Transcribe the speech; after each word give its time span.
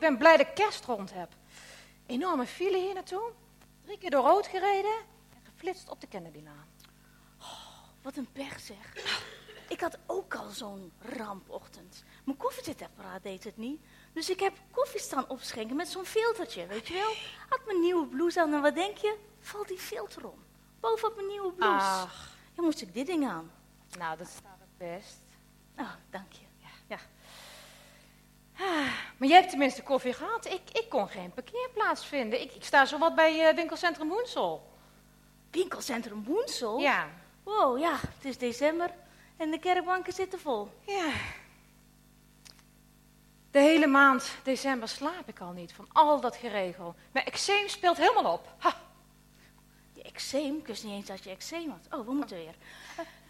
ik 0.00 0.06
ben 0.08 0.18
blij 0.18 0.36
dat 0.36 0.46
ik 0.46 0.54
kerst 0.54 0.84
rond 0.84 1.12
heb. 1.14 1.28
Enorme 2.06 2.46
file 2.46 2.76
hier 2.78 2.94
naartoe. 2.94 3.32
Drie 3.84 3.98
keer 3.98 4.10
door 4.10 4.24
rood 4.24 4.46
gereden. 4.46 4.94
En 5.34 5.40
geflitst 5.44 5.88
op 5.88 6.00
de 6.00 6.06
Kennedylaan. 6.06 6.68
Wat 8.02 8.16
een 8.16 8.32
pech 8.32 8.60
zeg. 8.60 8.94
Ik 9.68 9.80
had 9.80 9.98
ook 10.06 10.34
al 10.34 10.50
zo'n 10.50 10.92
rampochtend. 11.00 12.04
Mijn 12.24 12.36
koffiezetapparaat 12.36 13.22
deed 13.22 13.44
het 13.44 13.56
niet. 13.56 13.80
Dus 14.12 14.30
ik 14.30 14.40
heb 14.40 14.56
koffie 14.70 15.00
staan 15.00 15.28
opschenken 15.28 15.76
met 15.76 15.88
zo'n 15.88 16.04
filtertje, 16.04 16.66
weet 16.66 16.88
je 16.88 16.94
wel. 16.94 17.12
Had 17.48 17.66
mijn 17.66 17.80
nieuwe 17.80 18.06
blouse 18.06 18.40
aan 18.40 18.54
en 18.54 18.62
wat 18.62 18.74
denk 18.74 18.96
je? 18.96 19.16
Valt 19.40 19.68
die 19.68 19.78
filter 19.78 20.28
om. 20.28 20.38
Bovenop 20.80 21.14
mijn 21.16 21.28
nieuwe 21.28 21.52
blouse. 21.52 21.86
Ach, 21.86 22.28
Ja, 22.56 22.62
moest 22.62 22.80
ik 22.80 22.94
dit 22.94 23.06
ding 23.06 23.26
aan. 23.28 23.50
nou 23.98 24.16
dat 24.18 24.28
staat 24.28 24.58
het 24.60 24.78
best. 24.78 25.20
Oh, 25.76 25.92
dank 26.10 26.32
je. 26.32 26.48
Maar 29.16 29.28
jij 29.28 29.38
hebt 29.38 29.50
tenminste 29.50 29.82
koffie 29.82 30.12
gehad. 30.12 30.46
Ik, 30.46 30.60
ik 30.72 30.86
kon 30.88 31.08
geen 31.08 31.32
parkeerplaats 31.34 32.06
vinden. 32.06 32.40
Ik, 32.40 32.52
ik 32.52 32.64
sta 32.64 32.84
zo 32.84 32.98
wat 32.98 33.14
bij 33.14 33.48
eh, 33.48 33.54
winkelcentrum 33.54 34.08
Woensel. 34.08 34.70
Winkelcentrum 35.50 36.24
Woensel? 36.24 36.78
Ja. 36.78 37.08
Wow, 37.44 37.78
ja, 37.78 37.92
het 37.92 38.24
is 38.24 38.38
december 38.38 38.90
en 39.36 39.50
de 39.50 39.58
kerkbanken 39.58 40.12
zitten 40.12 40.40
vol. 40.40 40.68
Ja. 40.86 41.10
De 43.50 43.58
hele 43.58 43.86
maand 43.86 44.30
december 44.42 44.88
slaap 44.88 45.28
ik 45.28 45.40
al 45.40 45.52
niet 45.52 45.72
van 45.72 45.88
al 45.92 46.20
dat 46.20 46.36
geregel. 46.36 46.94
Mijn 47.12 47.26
eczeem 47.26 47.68
speelt 47.68 47.96
helemaal 47.96 48.32
op. 48.32 48.54
Ha. 48.58 48.74
Je 49.92 50.02
eczeem, 50.02 50.56
ik 50.56 50.66
wist 50.66 50.84
niet 50.84 50.92
eens 50.92 51.06
dat 51.06 51.24
je 51.24 51.30
eczeem 51.30 51.70
had. 51.70 52.00
Oh, 52.00 52.06
we 52.06 52.12
moeten 52.12 52.36
weer. 52.36 52.54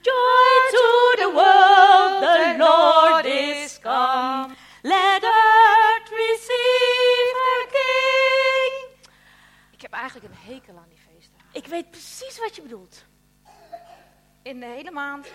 Joy 0.00 0.70
to 0.70 1.15
the 1.17 1.31
world, 1.33 2.20
the 2.20 2.55
Lord 2.59 3.25
is 3.25 3.78
come. 3.81 4.59
Eigenlijk 10.01 10.34
een 10.34 10.53
hekel 10.53 10.77
aan 10.77 10.89
die 10.89 10.98
feestdagen. 10.98 11.48
Ik 11.53 11.67
weet 11.67 11.91
precies 11.91 12.39
wat 12.39 12.56
je 12.56 12.62
bedoelt. 12.62 13.05
In 14.43 14.61
de 14.61 14.67
hele 14.67 14.91
maand, 14.91 15.33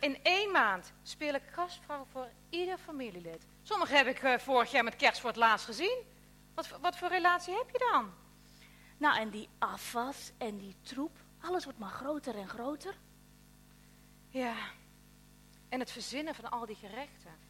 in 0.00 0.18
één 0.22 0.50
maand, 0.50 0.92
speel 1.02 1.34
ik 1.34 1.42
gastvrouw 1.52 2.06
voor 2.12 2.28
ieder 2.48 2.78
familielid. 2.78 3.46
Sommige 3.62 3.94
heb 3.94 4.06
ik 4.06 4.22
eh, 4.22 4.38
vorig 4.38 4.70
jaar 4.70 4.84
met 4.84 4.96
kerst 4.96 5.20
voor 5.20 5.30
het 5.30 5.38
laatst 5.38 5.66
gezien. 5.66 6.02
Wat, 6.54 6.68
wat 6.80 6.96
voor 6.96 7.08
relatie 7.08 7.54
heb 7.54 7.70
je 7.70 7.86
dan? 7.92 8.12
Nou, 8.96 9.18
en 9.18 9.30
die 9.30 9.48
afwas 9.58 10.32
en 10.38 10.58
die 10.58 10.76
troep, 10.80 11.18
alles 11.40 11.64
wordt 11.64 11.78
maar 11.78 11.90
groter 11.90 12.36
en 12.36 12.48
groter. 12.48 12.94
Ja. 14.28 14.54
En 15.68 15.80
het 15.80 15.90
verzinnen 15.90 16.34
van 16.34 16.50
al 16.50 16.66
die 16.66 16.76
gerechten. 16.76 17.44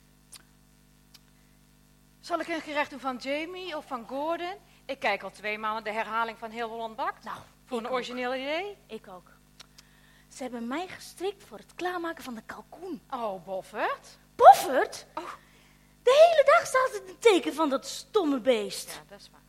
Zal 2.21 2.41
ik 2.41 2.49
een 2.49 2.61
gerecht 2.61 2.91
doen 2.91 3.01
van 3.01 3.17
Jamie 3.17 3.77
of 3.77 3.87
van 3.87 4.07
Gordon? 4.09 4.57
Ik 4.87 4.99
kijk 4.99 5.23
al 5.23 5.31
twee 5.31 5.59
maanden 5.59 5.85
de 5.85 5.93
herhaling 5.93 6.39
van 6.39 6.51
Heel 6.51 6.69
Holland 6.69 6.97
Bakt. 6.97 7.25
Nou, 7.25 7.39
voor 7.65 7.79
een 7.79 7.87
ook. 7.87 7.93
origineel 7.93 8.35
idee. 8.35 8.77
Ik 8.87 9.09
ook. 9.09 9.31
Ze 10.29 10.43
hebben 10.43 10.67
mij 10.67 10.89
gestrikt 10.89 11.45
voor 11.45 11.59
het 11.59 11.75
klaarmaken 11.75 12.25
van 12.25 12.35
de 12.35 12.43
kalkoen. 12.47 13.01
Oh, 13.11 13.45
Boffert. 13.45 14.19
Boffert? 14.37 15.07
Oh. 15.15 15.33
De 16.03 16.29
hele 16.29 16.57
dag 16.57 16.67
staat 16.67 16.91
het 16.93 17.09
een 17.09 17.19
teken 17.19 17.55
van 17.55 17.71
dat 17.71 17.87
stomme 17.87 18.41
beest. 18.41 18.91
Ja, 18.93 19.01
dat 19.09 19.21
is 19.21 19.31
waar. 19.31 19.41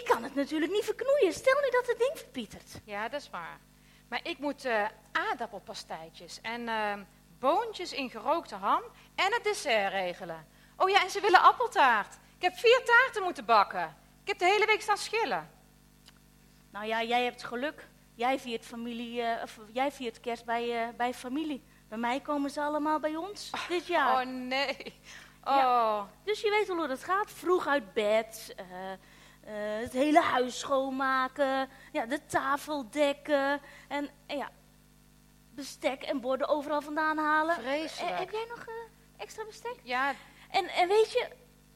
Ik 0.00 0.04
kan 0.04 0.22
het 0.22 0.34
natuurlijk 0.34 0.72
niet 0.72 0.84
verknoeien. 0.84 1.32
Stel 1.32 1.60
nu 1.60 1.70
dat 1.70 1.86
het 1.86 1.98
ding 1.98 2.12
verpietert. 2.14 2.80
Ja, 2.84 3.08
dat 3.08 3.20
is 3.20 3.30
waar. 3.30 3.60
Maar 4.08 4.20
ik 4.22 4.38
moet 4.38 4.64
eh 4.64 4.84
aardappelpastijtjes 5.12 6.40
en 6.42 6.68
eh, 6.68 6.92
boontjes 7.38 7.92
in 7.92 8.10
gerookte 8.10 8.54
ham 8.54 8.82
en 9.14 9.32
het 9.32 9.44
dessert 9.44 9.92
regelen. 9.92 10.46
Oh 10.76 10.88
ja, 10.88 11.02
en 11.02 11.10
ze 11.10 11.20
willen 11.20 11.42
appeltaart. 11.42 12.14
Ik 12.36 12.42
heb 12.42 12.54
vier 12.56 12.82
taarten 12.84 13.22
moeten 13.22 13.44
bakken. 13.44 13.96
Ik 14.26 14.32
heb 14.32 14.40
de 14.40 14.54
hele 14.54 14.66
week 14.66 14.80
staan 14.80 14.96
schillen. 14.96 15.50
Nou 16.70 16.86
ja, 16.86 17.02
jij 17.02 17.24
hebt 17.24 17.44
geluk. 17.44 17.88
Jij 18.14 18.38
viert, 18.38 18.64
familie, 18.64 19.22
eh, 19.22 19.42
of, 19.42 19.58
jij 19.72 19.92
viert 19.92 20.20
kerst 20.20 20.44
bij, 20.44 20.82
eh, 20.82 20.94
bij 20.96 21.14
familie. 21.14 21.64
Bij 21.88 21.98
mij 21.98 22.20
komen 22.20 22.50
ze 22.50 22.60
allemaal 22.60 23.00
bij 23.00 23.16
ons 23.16 23.50
dit 23.68 23.86
jaar. 23.86 24.20
Oh 24.20 24.32
nee. 24.32 25.00
Oh. 25.44 26.02
Dus 26.24 26.40
je 26.40 26.50
weet 26.50 26.70
al 26.70 26.76
hoe 26.76 26.86
dat 26.86 27.04
gaat. 27.04 27.30
Vroeg 27.30 27.66
uit 27.66 27.92
bed, 27.92 28.54
eh, 28.56 28.66
het 29.80 29.92
hele 29.92 30.20
huis 30.20 30.58
schoonmaken, 30.58 31.68
ja, 31.92 32.06
de 32.06 32.26
tafel 32.26 32.90
dekken 32.90 33.60
en 33.88 34.10
ja, 34.26 34.50
bestek 35.54 36.02
en 36.02 36.20
borden 36.20 36.48
overal 36.48 36.80
vandaan 36.80 37.18
halen. 37.18 37.54
Vreselijk. 37.54 38.18
Heb 38.18 38.30
jij 38.30 38.46
nog 38.48 38.64
extra 39.16 39.44
bestek? 39.44 39.76
Ja, 39.82 40.14
En, 40.50 40.68
en 40.68 40.88
weet 40.88 41.12
je, 41.12 41.28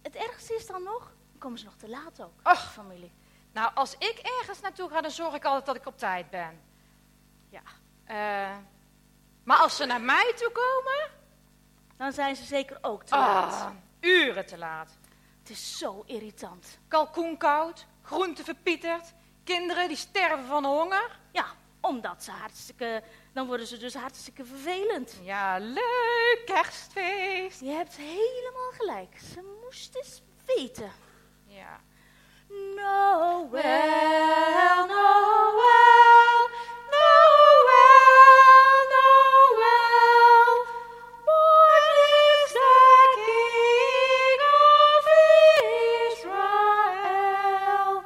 het 0.03 0.15
ergste 0.15 0.55
is 0.55 0.67
dan 0.67 0.83
nog, 0.83 1.13
komen 1.41 1.59
ze 1.59 1.65
nog 1.65 1.77
te 1.77 1.89
laat 1.89 2.23
ook, 2.23 2.33
Ach. 2.43 2.73
familie. 2.73 3.13
nou 3.53 3.71
als 3.75 3.95
ik 3.95 4.19
ergens 4.39 4.61
naartoe 4.61 4.91
ga, 4.91 5.01
dan 5.01 5.11
zorg 5.11 5.35
ik 5.35 5.45
altijd 5.45 5.67
dat 5.67 5.77
ik 5.77 5.87
op 5.87 5.99
tijd 5.99 6.31
ben. 6.31 6.61
Ja, 7.49 7.63
Eh, 8.05 8.57
maar 9.45 9.57
als 9.57 9.77
ze 9.77 9.85
naar 9.85 10.01
mij 10.01 10.33
toe 10.37 10.51
komen, 10.53 11.11
dan 11.97 12.13
zijn 12.13 12.37
ze 12.37 12.45
zeker 12.45 12.79
ook 12.83 13.03
te 13.05 13.15
laat. 13.17 13.53
ah, 13.53 13.71
uren 14.01 14.47
te 14.47 14.59
laat. 14.59 14.99
Het 15.39 15.51
is 15.51 15.79
zo 15.79 16.03
irritant. 16.07 16.79
Kalkoen 16.89 17.37
koud, 17.37 17.87
groente 18.03 18.45
verpieterd, 18.45 19.13
kinderen 19.45 19.89
die 19.89 19.97
sterven 19.97 20.47
van 20.47 20.65
honger. 20.65 21.19
Ja, 21.33 21.47
omdat 21.81 22.25
ze 22.25 22.31
hartstikke, 22.31 23.03
dan 23.33 23.47
worden 23.47 23.67
ze 23.67 23.77
dus 23.79 23.95
hartstikke 23.95 24.45
vervelend. 24.45 25.19
Ja, 25.23 25.59
leuk, 25.59 26.43
kerstfeest. 26.45 27.61
Je 27.61 27.71
hebt 27.71 27.97
helemaal 27.97 28.71
gelijk. 28.73 29.19
Ze 29.35 29.59
moest 29.65 29.95
eens 29.97 30.23
weten. 30.47 30.91
Ja. 31.61 31.81
Noël, 32.49 33.49
Noël, 34.87 34.87
Noël, 36.95 38.01
Noël. 38.93 40.49
Born 41.25 41.87
is 42.25 42.53
the 42.53 42.73
King 43.27 44.41
of 44.41 45.05
Israel. 46.11 48.03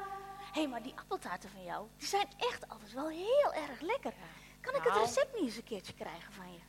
Hé, 0.53 0.61
hey, 0.61 0.69
maar 0.69 0.83
die 0.83 0.95
appeltaarten 0.97 1.51
van 1.51 1.65
jou, 1.65 1.89
die 1.97 2.09
zijn 2.09 2.27
echt 2.39 2.69
altijd 2.69 2.93
wel 2.93 3.09
heel 3.09 3.53
erg 3.55 3.81
lekker. 3.81 4.13
Kan 4.61 4.75
ik 4.75 4.83
het 4.83 4.93
Nou. 4.93 5.05
recept 5.07 5.33
niet 5.35 5.43
eens 5.45 5.57
een 5.57 5.65
keertje 5.65 5.95
krijgen 5.95 6.33
van 6.33 6.53
je? 6.53 6.61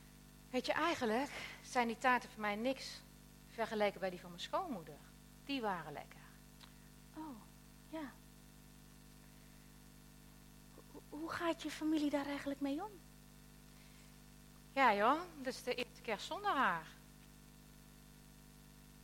Weet 0.50 0.66
je, 0.66 0.72
eigenlijk 0.72 1.30
zijn 1.62 1.86
die 1.86 1.98
taarten 1.98 2.30
voor 2.30 2.40
mij 2.40 2.56
niks 2.56 3.02
vergeleken 3.48 4.00
bij 4.00 4.10
die 4.10 4.20
van 4.20 4.30
mijn 4.30 4.42
schoonmoeder. 4.42 4.98
Die 5.44 5.60
waren 5.60 5.92
lekker. 5.92 6.24
Oh, 7.16 7.40
ja. 7.88 8.12
Hoe- 11.08 11.30
gaat 11.30 11.62
je 11.62 11.70
familie 11.70 12.10
daar 12.10 12.26
eigenlijk 12.26 12.60
mee 12.60 12.84
om? 12.84 12.90
Ja 14.72 14.94
joh, 14.94 15.20
dit 15.38 15.46
is 15.54 15.62
de 15.62 15.74
eerste 15.74 16.02
kerst 16.02 16.26
zonder 16.26 16.50
haar. 16.50 16.86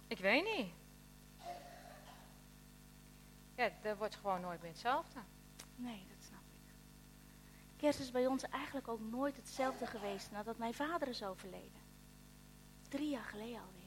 Ik 0.06 0.18
weet 0.18 0.44
niet. 0.56 0.72
Ja, 3.54 3.70
dat 3.82 3.96
wordt 3.96 4.14
gewoon 4.16 4.40
nooit 4.40 4.60
meer 4.62 4.70
hetzelfde. 4.70 5.20
Nee, 5.76 6.06
dat 6.08 6.24
snap 6.24 6.40
ik. 6.40 6.74
Kerst 7.76 8.00
is 8.00 8.10
bij 8.10 8.26
ons 8.26 8.42
eigenlijk 8.42 8.88
ook 8.88 9.00
nooit 9.00 9.36
hetzelfde 9.36 9.86
geweest 9.86 10.30
nadat 10.30 10.58
mijn 10.58 10.74
vader 10.74 11.08
is 11.08 11.22
overleden. 11.22 11.80
Drie 12.88 13.08
jaar 13.10 13.24
geleden 13.24 13.60
alweer. 13.60 13.80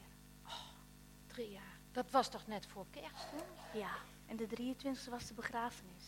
Drie 1.26 1.50
jaar. 1.50 1.78
Dat 1.92 2.10
was 2.10 2.28
toch 2.30 2.46
net 2.46 2.66
voor 2.66 2.86
kerst, 2.90 3.30
hè? 3.30 3.78
Ja, 3.78 3.96
en 4.26 4.36
de 4.36 4.46
23e 4.46 5.10
was 5.10 5.26
de 5.26 5.34
begrafenis. 5.34 6.04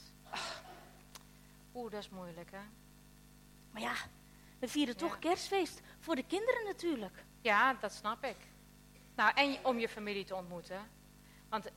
Oeh, 1.75 1.91
dat 1.91 2.01
is 2.01 2.09
moeilijk, 2.11 2.51
hè? 2.51 2.61
Maar 3.71 3.83
ja, 3.83 3.95
we 4.59 4.69
vieren 4.69 4.95
Ja. 4.95 5.01
toch 5.01 5.19
kerstfeest. 5.19 5.81
Voor 5.99 6.15
de 6.17 6.27
kinderen 6.27 6.65
natuurlijk. 6.65 7.25
Ja, 7.41 7.75
dat 7.75 7.93
snap 7.93 8.25
ik. 8.25 8.37
Nou, 9.15 9.33
en 9.35 9.65
om 9.65 9.79
je 9.79 9.89
familie 9.89 10.25
te 10.25 10.35
ontmoeten. 10.35 10.81
Want 11.49 11.71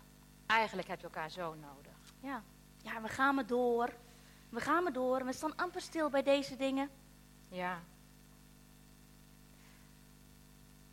eigenlijk 0.45 0.87
heb 0.87 0.99
je 0.99 1.05
elkaar 1.05 1.29
zo 1.31 1.53
nodig. 1.55 1.93
Ja. 2.21 2.43
ja, 2.81 3.01
we 3.01 3.07
gaan 3.07 3.35
maar 3.35 3.47
door. 3.47 3.93
We 4.49 4.59
gaan 4.59 4.83
maar 4.83 4.93
door. 4.93 5.25
We 5.25 5.33
staan 5.33 5.55
amper 5.55 5.81
stil 5.81 6.09
bij 6.09 6.23
deze 6.23 6.55
dingen. 6.55 6.89
Ja. 7.47 7.81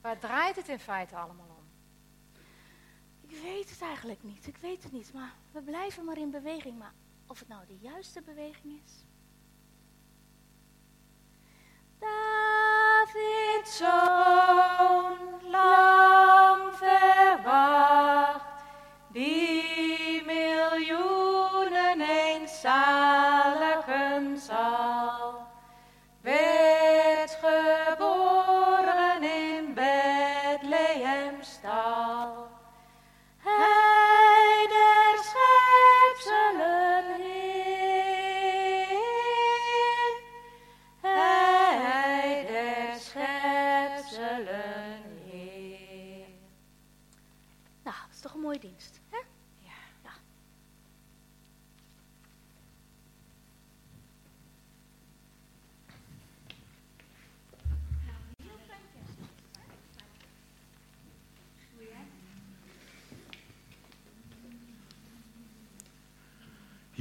Waar 0.01 0.19
draait 0.19 0.57
het 0.57 0.69
in 0.69 0.79
feite 0.79 1.17
allemaal? 1.17 1.48
Ik 3.29 3.37
weet 3.43 3.71
het 3.71 3.83
eigenlijk 3.83 4.23
niet. 4.23 4.47
Ik 4.47 4.57
weet 4.57 4.83
het 4.83 4.93
niet. 4.93 5.13
Maar 5.13 5.35
we 5.53 5.61
blijven 5.61 6.05
maar 6.05 6.19
in 6.19 6.31
beweging. 6.31 6.79
Maar 6.79 6.93
of 7.27 7.39
het 7.39 7.49
nou 7.49 7.67
de 7.67 7.79
juiste 7.81 8.23
beweging 8.23 8.81
is? 8.85 9.05
David 11.99 13.69
zoon, 13.69 15.17
lang 15.51 16.75
verwacht, 16.75 18.63
die 19.13 20.25
miljoenen 20.25 22.01
eens 22.01 22.61
zaligenzaal 22.61 24.68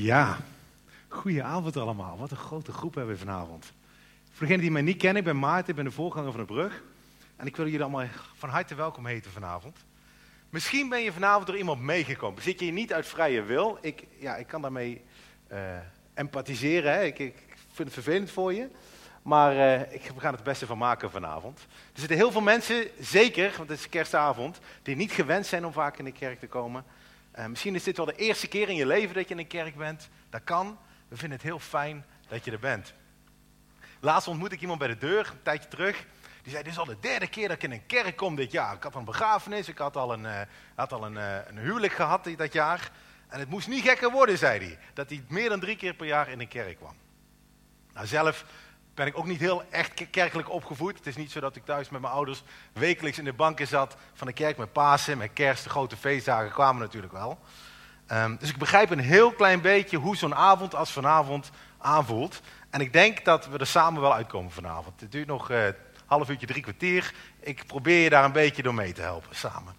Ja, 0.08 0.38
goedenavond 1.08 1.78
allemaal. 1.78 2.18
Wat 2.18 2.32
een 2.32 2.38
grote 2.38 2.72
groep 2.72 2.96
hebben 2.96 3.14
we 3.14 3.20
vanavond. 3.20 3.66
Voor 4.32 4.40
degenen 4.40 4.62
die 4.62 4.72
mij 4.72 4.82
niet 4.82 4.98
kennen, 4.98 5.18
ik 5.18 5.24
ben 5.24 5.40
Maarten, 5.40 5.70
ik 5.70 5.76
ben 5.76 5.86
de 5.86 5.92
voorganger 5.92 6.32
van 6.32 6.40
de 6.40 6.46
brug. 6.46 6.84
En 7.36 7.48
ik 7.48 7.56
wil 7.56 7.66
jullie 7.66 7.82
allemaal 7.82 8.06
van 8.38 8.50
harte 8.50 8.76
welkom 8.76 9.06
heten 9.06 9.32
vanavond. 9.32 9.78
Misschien 10.50 10.90
ben 10.90 11.04
je 11.04 11.12
vanavond 11.12 11.48
door 11.48 11.58
iemand 11.58 11.82
meegekomen. 11.82 12.42
Zit 12.42 12.60
je 12.60 12.66
hier 12.66 12.74
niet 12.74 12.94
uit 12.94 13.08
vrije 13.08 13.42
wil? 13.42 13.78
Ik, 13.82 14.08
ja, 14.20 14.36
ik 14.36 14.48
kan 14.48 14.62
daarmee 14.62 15.02
eh, 15.48 15.60
empathiseren. 16.14 16.94
Hè? 16.94 17.04
Ik, 17.04 17.20
ik 17.20 17.36
vind 17.72 17.94
het 17.94 18.04
vervelend 18.04 18.32
voor 18.32 18.54
je. 18.54 18.70
Maar 19.22 19.52
eh, 19.52 19.94
ik, 19.94 20.12
we 20.16 20.20
gaan 20.20 20.34
het 20.34 20.44
beste 20.44 20.66
van 20.66 20.78
maken 20.78 21.12
vanavond. 21.12 21.60
Er 21.94 22.00
zitten 22.00 22.18
heel 22.18 22.32
veel 22.32 22.42
mensen, 22.42 22.88
zeker, 23.00 23.54
want 23.58 23.70
het 23.70 23.80
is 23.80 23.90
kerstavond, 23.90 24.60
die 24.82 24.96
niet 24.96 25.12
gewend 25.12 25.46
zijn 25.46 25.66
om 25.66 25.72
vaak 25.72 25.98
in 25.98 26.06
de 26.06 26.12
kerk 26.12 26.40
te 26.40 26.48
komen. 26.48 26.84
Eh, 27.38 27.46
misschien 27.46 27.76
is 27.76 27.84
dit 27.84 27.98
wel 27.98 28.06
de 28.06 28.16
eerste 28.16 28.48
keer 28.48 28.70
in 28.70 28.76
je 28.76 28.86
leven 28.86 29.16
dat 29.16 29.28
je 29.28 29.34
in 29.34 29.40
een 29.40 29.48
kerk 29.48 29.76
bent. 29.76 30.10
Dat 30.30 30.44
kan. 30.44 30.80
We 31.08 31.18
vinden 31.18 31.38
het 31.38 31.48
heel 31.48 31.60
fijn 31.60 32.06
dat 32.28 32.46
je 32.46 32.52
er 32.52 32.60
bent. 32.60 32.94
Laatst 34.00 34.28
ontmoette 34.28 34.56
ik 34.56 34.62
iemand 34.62 34.80
bij 34.80 34.88
de 34.88 34.98
deur, 34.98 35.28
een 35.28 35.42
tijdje 35.44 35.70
terug. 35.70 36.06
Die 36.42 36.52
zei, 36.52 36.64
dit 36.64 36.72
is 36.72 36.80
al 36.80 36.86
de 36.86 37.00
derde 37.00 37.28
keer 37.28 37.48
dat 37.48 37.58
ik 37.58 37.64
in 37.64 37.72
een 37.72 37.86
kerk 37.86 38.16
kom 38.16 38.36
dit 38.36 38.52
jaar. 38.52 38.76
Ik 38.76 38.84
had 38.84 38.96
een 38.96 39.06
begrafenis, 39.06 39.68
ik 39.68 39.78
had 39.78 39.96
al 39.96 40.14
een, 40.14 40.26
eh, 40.26 40.42
had 40.76 40.94
al 40.94 41.06
een, 41.06 41.18
eh, 41.18 41.38
een 41.48 41.58
huwelijk 41.58 41.94
gehad 41.94 42.30
dat 42.38 42.54
jaar. 42.54 42.92
En 43.28 43.40
het 43.40 43.50
moest 43.50 43.68
niet 43.68 43.84
gekker 43.84 44.12
worden, 44.12 44.38
zei 44.38 44.60
hij. 44.60 44.80
Dat 44.94 45.10
hij 45.10 45.24
meer 45.28 45.50
dan 45.50 45.60
drie 45.60 45.76
keer 45.76 45.94
per 45.94 46.08
jaar 46.08 46.30
in 46.30 46.40
een 46.40 46.48
kerk 46.48 46.78
kwam. 46.78 46.96
Nou, 47.94 48.08
zelf 48.08 48.46
ben 48.98 49.08
ik 49.08 49.18
ook 49.18 49.26
niet 49.26 49.40
heel 49.40 49.64
echt 49.70 49.94
ke- 49.94 50.06
kerkelijk 50.06 50.50
opgevoed. 50.52 50.98
Het 50.98 51.08
is 51.08 51.16
niet 51.16 51.32
zo 51.32 51.40
dat 51.40 51.56
ik 51.56 51.66
thuis 51.66 51.90
met 51.90 52.02
mijn 52.02 52.14
ouders 52.14 52.44
wekelijks 52.74 53.18
in 53.18 53.24
de 53.24 53.34
banken 53.34 53.68
zat 53.68 53.96
van 54.14 54.28
de 54.28 54.34
kerk 54.34 54.58
met 54.58 54.72
Pasen, 54.72 55.18
met 55.18 55.34
kerst, 55.34 55.64
de 55.64 55.70
grote 55.70 55.98
feestdagen 55.98 56.52
kwamen 56.52 56.82
natuurlijk 56.82 57.14
wel. 57.14 57.40
Ehm, 58.08 58.36
dus 58.38 58.50
ik 58.50 58.58
begrijp 58.58 58.90
een 58.90 59.00
heel 59.00 59.32
klein 59.32 59.62
beetje 59.62 59.98
hoe 59.98 60.16
zo'n 60.16 60.36
avond 60.36 60.76
als 60.76 60.92
vanavond 60.92 61.52
aanvoelt. 61.78 62.42
En 62.70 62.82
ik 62.82 62.94
denk 62.94 63.26
dat 63.26 63.48
we 63.48 63.58
er 63.58 63.68
samen 63.68 64.02
wel 64.02 64.14
uitkomen 64.14 64.52
vanavond. 64.52 65.02
Het 65.02 65.12
duurt 65.12 65.28
nog 65.28 65.50
een 65.50 65.76
half 66.06 66.30
uurtje, 66.30 66.48
drie 66.48 66.62
kwartier. 66.62 67.14
Ik 67.40 67.66
probeer 67.66 68.04
je 68.04 68.10
daar 68.10 68.24
een 68.24 68.32
beetje 68.32 68.64
door 68.64 68.74
mee 68.74 68.94
te 68.94 69.02
helpen, 69.02 69.36
samen. 69.36 69.76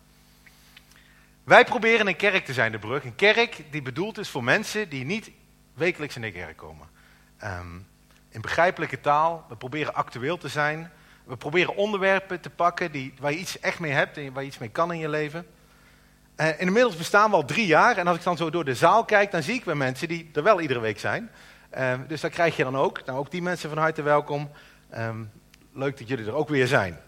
Wij 1.45 1.65
proberen 1.65 2.07
een 2.07 2.17
kerk 2.17 2.45
te 2.45 2.53
zijn, 2.53 2.73
de 2.73 2.79
brug. 2.79 3.05
Een 3.05 3.15
kerk 3.15 3.63
die 3.71 3.83
bedoeld 3.83 4.19
is 4.19 4.29
voor 4.31 4.45
mensen 4.45 4.89
die 4.89 5.05
niet 5.05 5.31
wekelijks 5.75 6.17
in 6.17 6.23
de 6.23 6.33
kerk 6.33 6.57
komen. 6.57 6.89
Ehm, 7.39 7.79
in 8.29 8.41
begrijpelijke 8.41 9.01
taal. 9.01 9.45
We 9.49 9.57
proberen 9.57 9.95
actueel 9.95 10.39
te 10.39 10.49
zijn. 10.49 10.91
We 11.25 11.37
proberen 11.37 11.77
onderwerpen 11.77 12.41
te 12.41 12.51
pakken 12.51 12.93
die, 12.93 13.15
waar 13.21 13.33
je 13.33 13.39
iets 13.39 13.61
echt 13.61 13.79
mee 13.79 13.93
hebt 13.93 14.17
en 14.17 14.33
waar 14.33 14.43
je 14.43 14.49
iets 14.49 14.59
mee 14.59 14.69
kan 14.69 14.93
in 14.93 14.99
je 14.99 15.09
leven. 15.09 15.47
Eh, 16.37 16.61
inmiddels 16.61 16.97
bestaan 16.97 17.31
we 17.31 17.37
al 17.37 17.45
drie 17.45 17.67
jaar. 17.67 17.97
En 17.97 18.07
als 18.07 18.17
ik 18.17 18.23
dan 18.23 18.37
zo 18.37 18.51
door 18.51 18.65
de 18.65 18.75
zaal 18.75 19.05
kijk, 19.05 19.31
dan 19.31 19.43
zie 19.43 19.55
ik 19.55 19.65
weer 19.65 19.77
mensen 19.77 20.09
die 20.09 20.31
er 20.33 20.43
wel 20.43 20.61
iedere 20.61 20.81
week 20.81 20.99
zijn. 20.99 21.31
Eh, 21.71 21.95
dus 22.09 22.21
dat 22.21 22.31
krijg 22.31 22.57
je 22.57 22.65
dan 22.65 22.77
ook. 22.77 23.05
Nou, 23.05 23.19
ook 23.19 23.31
die 23.31 23.43
mensen 23.43 23.69
van 23.69 23.79
harte 23.79 24.03
welkom. 24.03 24.51
Ehm, 24.91 25.25
leuk 25.73 25.99
dat 25.99 26.09
jullie 26.09 26.27
er 26.27 26.35
ook 26.35 26.49
weer 26.49 26.67
zijn. 26.67 26.99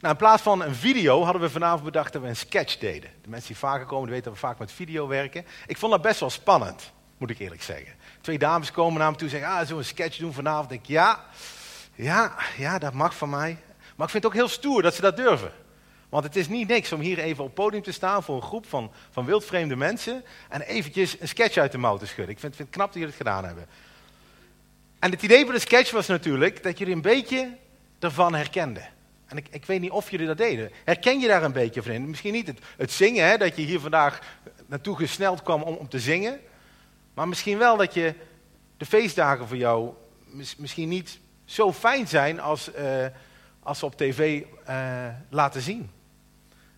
Nou, 0.00 0.12
in 0.12 0.16
plaats 0.16 0.42
van 0.42 0.62
een 0.62 0.74
video 0.74 1.22
hadden 1.22 1.42
we 1.42 1.50
vanavond 1.50 1.84
bedacht 1.84 2.12
dat 2.12 2.22
we 2.22 2.28
een 2.28 2.36
sketch 2.36 2.78
deden. 2.78 3.10
De 3.22 3.28
mensen 3.28 3.48
die 3.48 3.56
vaker 3.56 3.86
komen, 3.86 4.04
die 4.04 4.14
weten 4.14 4.30
dat 4.30 4.40
we 4.40 4.46
vaak 4.46 4.58
met 4.58 4.72
video 4.72 5.08
werken. 5.08 5.46
Ik 5.66 5.76
vond 5.76 5.92
dat 5.92 6.02
best 6.02 6.20
wel 6.20 6.30
spannend, 6.30 6.92
moet 7.16 7.30
ik 7.30 7.38
eerlijk 7.38 7.62
zeggen. 7.62 7.94
Twee 8.28 8.40
dames 8.40 8.70
komen 8.70 9.00
naar 9.00 9.10
me 9.10 9.16
toe 9.16 9.26
en 9.26 9.32
zeggen, 9.32 9.50
ah, 9.50 9.60
zullen 9.60 9.78
een 9.78 9.84
sketch 9.84 10.18
doen 10.18 10.32
vanavond? 10.32 10.64
Ik 10.64 10.68
denk, 10.70 10.86
ja, 10.86 11.24
ja, 11.94 12.34
ja, 12.56 12.78
dat 12.78 12.92
mag 12.92 13.16
van 13.16 13.30
mij. 13.30 13.56
Maar 13.96 14.06
ik 14.06 14.12
vind 14.12 14.22
het 14.22 14.26
ook 14.26 14.38
heel 14.38 14.48
stoer 14.48 14.82
dat 14.82 14.94
ze 14.94 15.00
dat 15.00 15.16
durven. 15.16 15.52
Want 16.08 16.24
het 16.24 16.36
is 16.36 16.48
niet 16.48 16.68
niks 16.68 16.92
om 16.92 17.00
hier 17.00 17.18
even 17.18 17.44
op 17.44 17.54
podium 17.54 17.82
te 17.82 17.92
staan 17.92 18.22
voor 18.22 18.36
een 18.36 18.42
groep 18.42 18.66
van, 18.68 18.92
van 19.10 19.24
wildvreemde 19.24 19.76
mensen 19.76 20.24
en 20.48 20.60
eventjes 20.60 21.20
een 21.20 21.28
sketch 21.28 21.56
uit 21.56 21.72
de 21.72 21.78
mouw 21.78 21.96
te 21.96 22.06
schudden. 22.06 22.34
Ik 22.34 22.40
vind, 22.40 22.56
vind 22.56 22.68
het 22.68 22.76
knap 22.76 22.86
dat 22.86 22.94
jullie 22.94 23.08
het 23.08 23.16
gedaan 23.16 23.44
hebben. 23.44 23.66
En 24.98 25.10
het 25.10 25.22
idee 25.22 25.44
van 25.44 25.54
de 25.54 25.60
sketch 25.60 25.90
was 25.90 26.06
natuurlijk 26.06 26.62
dat 26.62 26.78
jullie 26.78 26.94
een 26.94 27.02
beetje 27.02 27.56
ervan 27.98 28.34
herkenden. 28.34 28.88
En 29.26 29.36
ik, 29.36 29.46
ik 29.50 29.64
weet 29.64 29.80
niet 29.80 29.90
of 29.90 30.10
jullie 30.10 30.26
dat 30.26 30.38
deden. 30.38 30.70
Herken 30.84 31.20
je 31.20 31.28
daar 31.28 31.42
een 31.42 31.52
beetje 31.52 31.82
van 31.82 31.92
in? 31.92 32.08
Misschien 32.08 32.32
niet 32.32 32.46
het, 32.46 32.58
het 32.76 32.92
zingen, 32.92 33.28
hè, 33.28 33.36
dat 33.36 33.56
je 33.56 33.62
hier 33.62 33.80
vandaag 33.80 34.20
naartoe 34.66 34.96
gesneld 34.96 35.42
kwam 35.42 35.62
om, 35.62 35.74
om 35.74 35.88
te 35.88 36.00
zingen. 36.00 36.40
Maar 37.18 37.28
misschien 37.28 37.58
wel 37.58 37.76
dat 37.76 37.94
je 37.94 38.14
de 38.76 38.86
feestdagen 38.86 39.48
voor 39.48 39.56
jou 39.56 39.92
mis- 40.24 40.56
misschien 40.56 40.88
niet 40.88 41.18
zo 41.44 41.72
fijn 41.72 42.08
zijn 42.08 42.40
als, 42.40 42.72
eh, 42.72 43.06
als 43.62 43.78
ze 43.78 43.84
op 43.84 43.96
tv 43.96 44.42
eh, 44.64 45.06
laten 45.28 45.60
zien. 45.60 45.90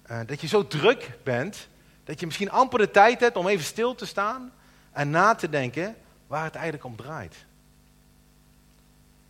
Eh, 0.03 0.21
dat 0.27 0.41
je 0.41 0.47
zo 0.47 0.67
druk 0.67 1.19
bent, 1.23 1.69
dat 2.05 2.21
je 2.21 2.27
misschien 2.27 2.51
amper 2.51 2.79
de 2.79 2.91
tijd 2.91 3.21
hebt 3.21 3.37
om 3.37 3.47
even 3.49 3.65
stil 3.65 3.95
te 3.95 4.07
staan 4.07 4.53
en 4.93 5.11
na 5.11 5.35
te 5.35 5.49
denken 5.49 5.97
waar 6.27 6.45
het 6.45 6.55
eigenlijk 6.55 6.85
om 6.85 6.97
draait. 6.97 7.37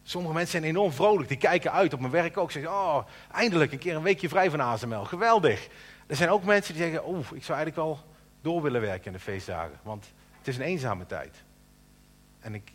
Sommige 0.03 0.35
mensen 0.35 0.61
zijn 0.61 0.71
enorm 0.71 0.93
vrolijk, 0.93 1.29
die 1.29 1.39
kijken 1.39 1.73
uit 1.73 1.93
op 1.93 2.01
mijn 2.01 2.13
werk 2.13 2.37
ook. 2.37 2.51
Zeggen, 2.51 2.73
oh, 2.73 3.07
eindelijk 3.33 3.73
een 3.73 3.79
keer 3.79 3.97
een 3.97 4.03
weekje 4.03 4.29
vrij 4.29 4.51
van 4.51 4.61
ASML, 4.61 5.05
geweldig. 5.05 5.69
Er 6.07 6.17
zijn 6.17 6.31
ook 6.31 6.45
mensen 6.45 6.75
die 6.75 6.83
zeggen, 6.83 7.09
oeh, 7.09 7.19
ik 7.19 7.45
zou 7.45 7.59
eigenlijk 7.59 7.77
wel 7.77 7.99
door 8.41 8.63
willen 8.63 8.81
werken 8.81 9.07
in 9.07 9.13
de 9.13 9.19
feestdagen. 9.19 9.79
Want 9.83 10.13
het 10.41 10.49
is 10.49 10.57
een 10.57 10.63
eenzame 10.63 11.07
tijd. 11.07 11.37
En 12.41 12.55
ik 12.55 12.73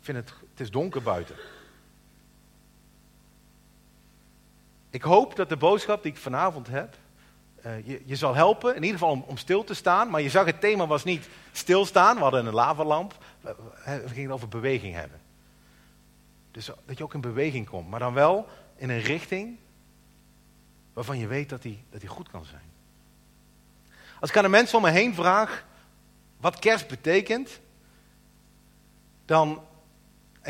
vind 0.00 0.16
het, 0.16 0.28
het 0.50 0.60
is 0.60 0.70
donker 0.70 1.02
buiten. 1.02 1.34
Ik 4.90 5.02
hoop 5.02 5.36
dat 5.36 5.48
de 5.48 5.56
boodschap 5.56 6.02
die 6.02 6.12
ik 6.12 6.18
vanavond 6.18 6.66
heb, 6.66 6.96
eh, 7.62 7.86
je, 7.86 8.02
je 8.04 8.16
zal 8.16 8.34
helpen, 8.34 8.76
in 8.76 8.82
ieder 8.82 8.98
geval 8.98 9.24
om, 9.26 9.36
stil 9.36 9.64
te 9.64 9.74
staan. 9.74 10.10
Maar 10.10 10.20
je 10.20 10.30
zag, 10.30 10.46
het 10.46 10.60
thema 10.60 10.86
was 10.86 11.04
niet 11.04 11.28
stilstaan, 11.52 12.16
we 12.16 12.22
hadden 12.22 12.46
een 12.46 12.54
lavalamp. 12.54 13.18
We, 13.40 13.56
we- 13.84 14.08
gingen 14.08 14.30
over 14.30 14.48
beweging 14.48 14.94
hebben. 14.94 15.20
Dus 16.50 16.70
dat 16.86 16.98
je 16.98 17.04
ook 17.04 17.14
in 17.14 17.20
beweging 17.20 17.68
komt, 17.68 17.88
maar 17.88 18.00
dan 18.00 18.14
wel 18.14 18.48
in 18.76 18.90
een 18.90 19.00
richting 19.00 19.56
waarvan 20.92 21.18
je 21.18 21.26
weet 21.26 21.48
dat 21.48 21.62
die, 21.62 21.84
dat 21.90 22.00
die 22.00 22.08
goed 22.08 22.30
kan 22.30 22.44
zijn. 22.44 22.62
Als 24.20 24.30
ik 24.30 24.36
aan 24.36 24.42
de 24.42 24.48
mensen 24.48 24.76
om 24.76 24.82
me 24.84 24.90
heen 24.90 25.14
vraag 25.14 25.64
wat 26.40 26.58
kerst 26.58 26.88
betekent, 26.88 27.60
dan, 29.24 29.62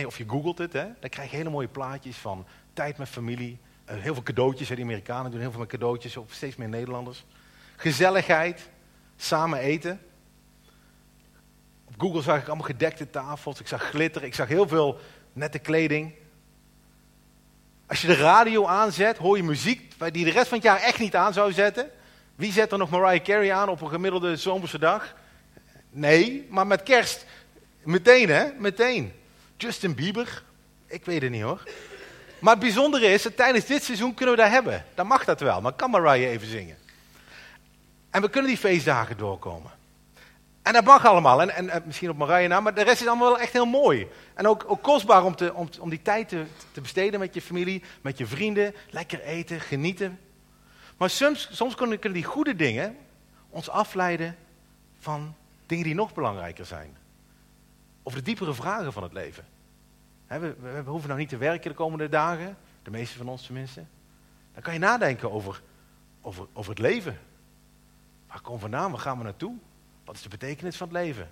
of 0.06 0.18
je 0.18 0.28
googelt 0.28 0.58
het, 0.58 0.72
hè, 0.72 0.86
dan 1.00 1.10
krijg 1.10 1.30
je 1.30 1.36
hele 1.36 1.50
mooie 1.50 1.68
plaatjes 1.68 2.16
van 2.16 2.46
tijd 2.72 2.98
met 2.98 3.08
familie, 3.08 3.58
eh, 3.84 3.96
heel 3.96 4.14
veel 4.14 4.22
cadeautjes, 4.22 4.68
hè, 4.68 4.74
die 4.74 4.84
Amerikanen 4.84 5.30
doen 5.30 5.40
heel 5.40 5.50
veel 5.50 5.60
met 5.60 5.68
cadeautjes, 5.68 6.16
of 6.16 6.32
steeds 6.32 6.56
meer 6.56 6.68
Nederlanders. 6.68 7.24
Gezelligheid, 7.76 8.70
samen 9.16 9.58
eten. 9.58 10.00
Op 11.84 11.94
Google 11.98 12.22
zag 12.22 12.40
ik 12.40 12.46
allemaal 12.46 12.66
gedekte 12.66 13.10
tafels, 13.10 13.60
ik 13.60 13.68
zag 13.68 13.82
glitter, 13.82 14.24
ik 14.24 14.34
zag 14.34 14.48
heel 14.48 14.68
veel 14.68 14.98
nette 15.32 15.58
kleding. 15.58 16.14
Als 17.86 18.00
je 18.00 18.06
de 18.06 18.14
radio 18.14 18.66
aanzet, 18.66 19.16
hoor 19.16 19.36
je 19.36 19.42
muziek 19.42 19.92
die 20.12 20.24
de 20.24 20.30
rest 20.30 20.48
van 20.48 20.58
het 20.58 20.66
jaar 20.66 20.80
echt 20.80 20.98
niet 20.98 21.16
aan 21.16 21.32
zou 21.32 21.52
zetten. 21.52 21.90
Wie 22.34 22.52
zet 22.52 22.72
er 22.72 22.78
nog 22.78 22.90
Mariah 22.90 23.24
Carey 23.24 23.52
aan 23.52 23.68
op 23.68 23.80
een 23.80 23.88
gemiddelde 23.88 24.36
zomerse 24.36 24.78
dag? 24.78 25.14
Nee, 25.96 26.46
maar 26.50 26.66
met 26.66 26.82
kerst, 26.82 27.26
meteen 27.82 28.28
hè, 28.28 28.46
meteen. 28.58 29.12
Justin 29.56 29.94
Bieber, 29.94 30.42
ik 30.86 31.04
weet 31.04 31.22
het 31.22 31.30
niet 31.30 31.42
hoor. 31.42 31.62
Maar 32.38 32.52
het 32.52 32.62
bijzondere 32.62 33.06
is, 33.06 33.22
dat 33.22 33.36
tijdens 33.36 33.64
dit 33.64 33.82
seizoen 33.82 34.14
kunnen 34.14 34.36
we 34.36 34.42
dat 34.42 34.50
hebben. 34.50 34.84
Dan 34.94 35.06
mag 35.06 35.24
dat 35.24 35.40
wel, 35.40 35.60
maar 35.60 35.72
kan 35.72 35.90
Mariah 35.90 36.30
even 36.30 36.46
zingen. 36.46 36.76
En 38.10 38.22
we 38.22 38.30
kunnen 38.30 38.50
die 38.50 38.58
feestdagen 38.58 39.16
doorkomen. 39.16 39.70
En 40.62 40.72
dat 40.72 40.84
mag 40.84 41.06
allemaal. 41.06 41.40
En, 41.40 41.50
en, 41.50 41.68
en 41.68 41.82
misschien 41.86 42.10
op 42.10 42.16
Marije 42.16 42.48
na, 42.48 42.60
maar 42.60 42.74
de 42.74 42.82
rest 42.82 43.00
is 43.00 43.06
allemaal 43.06 43.28
wel 43.28 43.40
echt 43.40 43.52
heel 43.52 43.66
mooi. 43.66 44.08
En 44.34 44.46
ook, 44.48 44.64
ook 44.66 44.82
kostbaar 44.82 45.24
om, 45.24 45.36
te, 45.36 45.54
om 45.80 45.90
die 45.90 46.02
tijd 46.02 46.28
te, 46.28 46.44
te 46.72 46.80
besteden 46.80 47.20
met 47.20 47.34
je 47.34 47.42
familie, 47.42 47.82
met 48.00 48.18
je 48.18 48.26
vrienden. 48.26 48.74
Lekker 48.90 49.20
eten, 49.20 49.60
genieten. 49.60 50.18
Maar 50.96 51.10
soms, 51.10 51.48
soms 51.52 51.74
kunnen, 51.74 51.98
kunnen 51.98 52.18
die 52.18 52.28
goede 52.28 52.56
dingen 52.56 52.96
ons 53.50 53.68
afleiden 53.68 54.36
van 54.98 55.34
Dingen 55.66 55.84
die 55.84 55.94
nog 55.94 56.14
belangrijker 56.14 56.66
zijn. 56.66 56.96
Over 58.02 58.18
de 58.18 58.24
diepere 58.24 58.54
vragen 58.54 58.92
van 58.92 59.02
het 59.02 59.12
leven. 59.12 59.44
we, 60.26 60.38
we, 60.38 60.54
we, 60.60 60.90
hoeven 60.90 61.08
nou 61.08 61.20
niet 61.20 61.28
te 61.28 61.36
werken 61.36 61.70
de 61.70 61.76
komende 61.76 62.08
dagen, 62.08 62.56
de 62.82 62.90
meeste 62.90 63.16
van 63.16 63.28
ons 63.28 63.46
tenminste. 63.46 63.84
Dan 64.52 64.62
kan 64.62 64.72
je 64.72 64.78
nadenken 64.78 65.32
over, 65.32 65.62
over, 66.20 66.46
over 66.52 66.70
het 66.70 66.80
leven. 66.80 67.18
Waar 68.26 68.40
komen 68.40 68.54
we 68.54 68.68
vandaan? 68.70 68.90
Waar 68.90 69.00
gaan 69.00 69.18
we 69.18 69.24
naartoe? 69.24 69.54
Wat 70.04 70.14
is 70.14 70.22
de 70.22 70.28
betekenis 70.28 70.76
van 70.76 70.88
het 70.88 70.96
leven? 70.96 71.30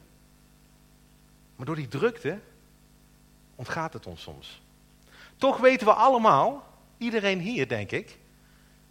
Maar 1.56 1.66
door 1.66 1.76
die 1.76 1.88
drukte 1.88 2.38
ontgaat 3.54 3.92
het 3.92 4.06
ons 4.06 4.22
soms. 4.22 4.62
Toch 5.36 5.58
weten 5.58 5.86
we 5.86 5.92
allemaal, 5.92 6.66
iedereen 6.98 7.40
hier 7.40 7.68
denk 7.68 7.90
ik, 7.90 8.18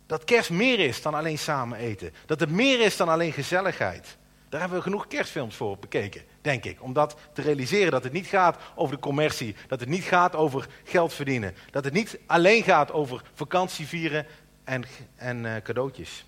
dat 0.06 0.24
kerst 0.24 0.50
meer 0.50 0.80
is 0.80 1.02
dan 1.02 1.14
alleen 1.14 1.38
samen 1.38 1.78
eten. 1.78 2.14
Dat 2.26 2.40
het 2.40 2.50
meer 2.50 2.80
is 2.80 2.98
dan 2.98 3.10
alleen 3.10 3.34
gezelligheid. 3.34 4.18
Daar 4.53 4.62
hebben 4.62 4.79
we 4.79 4.89
genoeg 4.89 5.07
kerstfilms 5.07 5.55
voor 5.55 5.77
bekeken, 5.77 6.22
denk 6.41 6.65
ik. 6.65 6.83
Om 6.83 6.93
dat 6.93 7.15
te 7.33 7.41
realiseren 7.41 7.91
dat 7.91 8.03
het 8.03 8.13
niet 8.13 8.25
gaat 8.25 8.57
over 8.75 8.95
de 8.95 9.01
commercie. 9.01 9.55
Dat 9.67 9.79
het 9.79 9.89
niet 9.89 10.03
gaat 10.03 10.36
over 10.36 10.67
geld 10.83 11.13
verdienen. 11.13 11.55
Dat 11.72 11.83
het 11.83 11.93
niet 11.93 12.19
alleen 12.25 12.63
gaat 12.63 12.91
over 12.91 13.22
vakantie 13.33 13.88
vieren 13.88 14.25
en, 14.63 14.83
en 15.15 15.43
uh, 15.43 15.55
cadeautjes. 15.63 16.25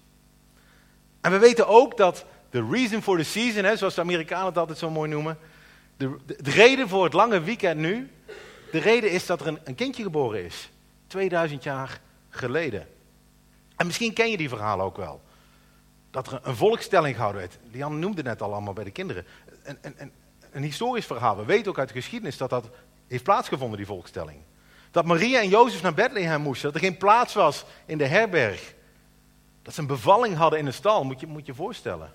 En 1.21 1.31
we 1.31 1.37
weten 1.37 1.67
ook 1.67 1.97
dat 1.97 2.25
de 2.49 2.67
reason 2.71 3.01
for 3.01 3.17
the 3.17 3.23
season, 3.23 3.77
zoals 3.77 3.95
de 3.95 4.01
Amerikanen 4.01 4.45
het 4.45 4.57
altijd 4.57 4.77
zo 4.77 4.89
mooi 4.89 5.09
noemen. 5.09 5.37
De, 5.97 6.17
de, 6.25 6.37
de, 6.41 6.51
reden 6.51 6.89
voor 6.89 7.03
het 7.03 7.13
lange 7.13 7.41
weekend 7.41 7.79
nu. 7.79 8.11
De 8.71 8.79
reden 8.79 9.11
is 9.11 9.25
dat 9.25 9.41
er 9.41 9.47
een, 9.47 9.59
een 9.63 9.75
kindje 9.75 10.03
geboren 10.03 10.45
is. 10.45 10.69
2000 11.07 11.63
jaar 11.63 11.99
geleden. 12.29 12.87
En 13.75 13.85
misschien 13.85 14.13
ken 14.13 14.31
je 14.31 14.37
die 14.37 14.49
verhalen 14.49 14.85
ook 14.85 14.97
wel. 14.97 15.21
Dat 16.15 16.27
er 16.27 16.39
een 16.43 16.55
volkstelling 16.55 17.15
gehouden 17.15 17.41
werd. 17.41 17.57
Lian 17.71 17.99
noemde 17.99 18.23
net 18.23 18.41
al 18.41 18.51
allemaal 18.53 18.73
bij 18.73 18.83
de 18.83 18.91
kinderen. 18.91 19.25
Een, 19.63 19.77
een, 19.81 19.93
een, 19.97 20.11
een 20.51 20.63
historisch 20.63 21.05
verhaal. 21.05 21.37
We 21.37 21.45
weten 21.45 21.71
ook 21.71 21.79
uit 21.79 21.87
de 21.87 21.93
geschiedenis 21.93 22.37
dat 22.37 22.49
dat 22.49 22.69
heeft 23.07 23.23
plaatsgevonden, 23.23 23.77
die 23.77 23.85
volkstelling. 23.85 24.37
Dat 24.91 25.05
Maria 25.05 25.39
en 25.39 25.49
Jozef 25.49 25.81
naar 25.81 25.93
Bethlehem 25.93 26.41
moesten. 26.41 26.71
Dat 26.71 26.81
er 26.81 26.87
geen 26.87 26.97
plaats 26.97 27.33
was 27.33 27.65
in 27.85 27.97
de 27.97 28.05
herberg. 28.05 28.73
Dat 29.61 29.73
ze 29.73 29.79
een 29.79 29.87
bevalling 29.87 30.35
hadden 30.35 30.59
in 30.59 30.65
de 30.65 30.71
stal, 30.71 31.03
moet 31.03 31.19
je 31.19 31.27
moet 31.27 31.45
je 31.45 31.53
voorstellen. 31.53 32.13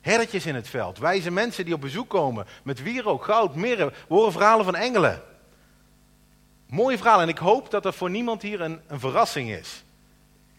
Herretjes 0.00 0.46
in 0.46 0.54
het 0.54 0.68
veld, 0.68 0.98
wijze 0.98 1.30
mensen 1.30 1.64
die 1.64 1.74
op 1.74 1.80
bezoek 1.80 2.08
komen 2.08 2.46
met 2.62 2.82
wierook, 2.82 3.24
goud, 3.24 3.54
mirre. 3.54 3.86
We 3.86 4.14
horen 4.14 4.32
verhalen 4.32 4.64
van 4.64 4.74
engelen. 4.74 5.22
Mooie 6.66 6.96
verhalen 6.96 7.22
en 7.22 7.28
ik 7.28 7.38
hoop 7.38 7.70
dat 7.70 7.84
er 7.84 7.92
voor 7.92 8.10
niemand 8.10 8.42
hier 8.42 8.60
een, 8.60 8.80
een 8.86 9.00
verrassing 9.00 9.50
is 9.50 9.84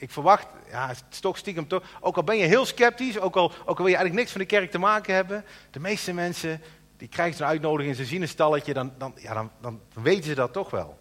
ik 0.02 0.12
verwacht, 0.12 0.48
ja, 0.70 0.88
het 0.88 1.04
is 1.12 1.20
toch 1.20 1.38
stiekem 1.38 1.68
toch, 1.68 1.84
ook 2.00 2.16
al 2.16 2.24
ben 2.24 2.38
je 2.38 2.46
heel 2.46 2.66
sceptisch, 2.66 3.20
ook 3.20 3.36
al, 3.36 3.52
ook 3.66 3.78
al 3.78 3.84
wil 3.84 3.88
je 3.88 3.96
eigenlijk 3.96 4.14
niks 4.14 4.32
van 4.32 4.42
de 4.42 4.48
kerk 4.48 4.72
te 4.72 4.78
maken 4.78 5.14
hebben, 5.14 5.46
de 5.72 5.80
meeste 5.80 6.14
mensen, 6.14 6.62
die 6.98 7.08
krijgen 7.08 7.38
zo'n 7.38 7.48
uitnodiging, 7.48 7.96
ze 7.96 8.06
zien 8.06 8.22
een 8.22 8.28
stalletje, 8.28 8.74
dan, 8.74 8.94
dan, 8.98 9.14
ja, 9.16 9.34
dan, 9.34 9.52
dan 9.62 9.80
weten 9.94 10.24
ze 10.24 10.36
dat 10.36 10.54
toch 10.54 10.70
wel. 10.70 11.00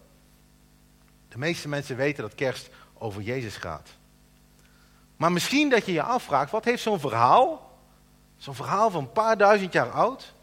De 1.27 1.37
meeste 1.37 1.67
mensen 1.67 1.95
weten 1.95 2.23
dat 2.23 2.35
kerst 2.35 2.69
over 2.93 3.21
Jezus 3.21 3.55
gaat. 3.55 3.89
Maar 5.17 5.31
misschien 5.31 5.69
dat 5.69 5.85
je 5.85 5.93
je 5.93 6.03
afvraagt, 6.03 6.51
wat 6.51 6.65
heeft 6.65 6.83
zo'n 6.83 6.99
verhaal, 6.99 7.77
zo'n 8.37 8.55
verhaal 8.55 8.89
van 8.89 9.01
een 9.01 9.11
paar 9.11 9.37
duizend 9.37 9.73
jaar 9.73 9.91
oud, 9.91 10.33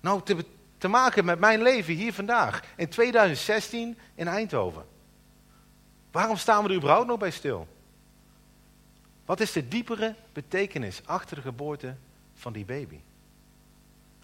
nou 0.00 0.22
te, 0.22 0.44
te 0.78 0.88
maken 0.88 1.24
met 1.24 1.38
mijn 1.38 1.62
leven 1.62 1.94
hier 1.94 2.12
vandaag, 2.12 2.62
in 2.76 2.88
2016 2.88 3.98
in 4.14 4.28
Eindhoven? 4.28 4.84
Waarom 6.10 6.36
staan 6.36 6.62
we 6.62 6.68
er 6.68 6.76
überhaupt 6.76 7.06
nog 7.06 7.18
bij 7.18 7.30
stil? 7.30 7.68
Wat 9.28 9.40
is 9.40 9.52
de 9.52 9.68
diepere 9.68 10.14
betekenis 10.32 11.00
achter 11.04 11.36
de 11.36 11.42
geboorte 11.42 11.94
van 12.34 12.52
die 12.52 12.64
baby? 12.64 13.00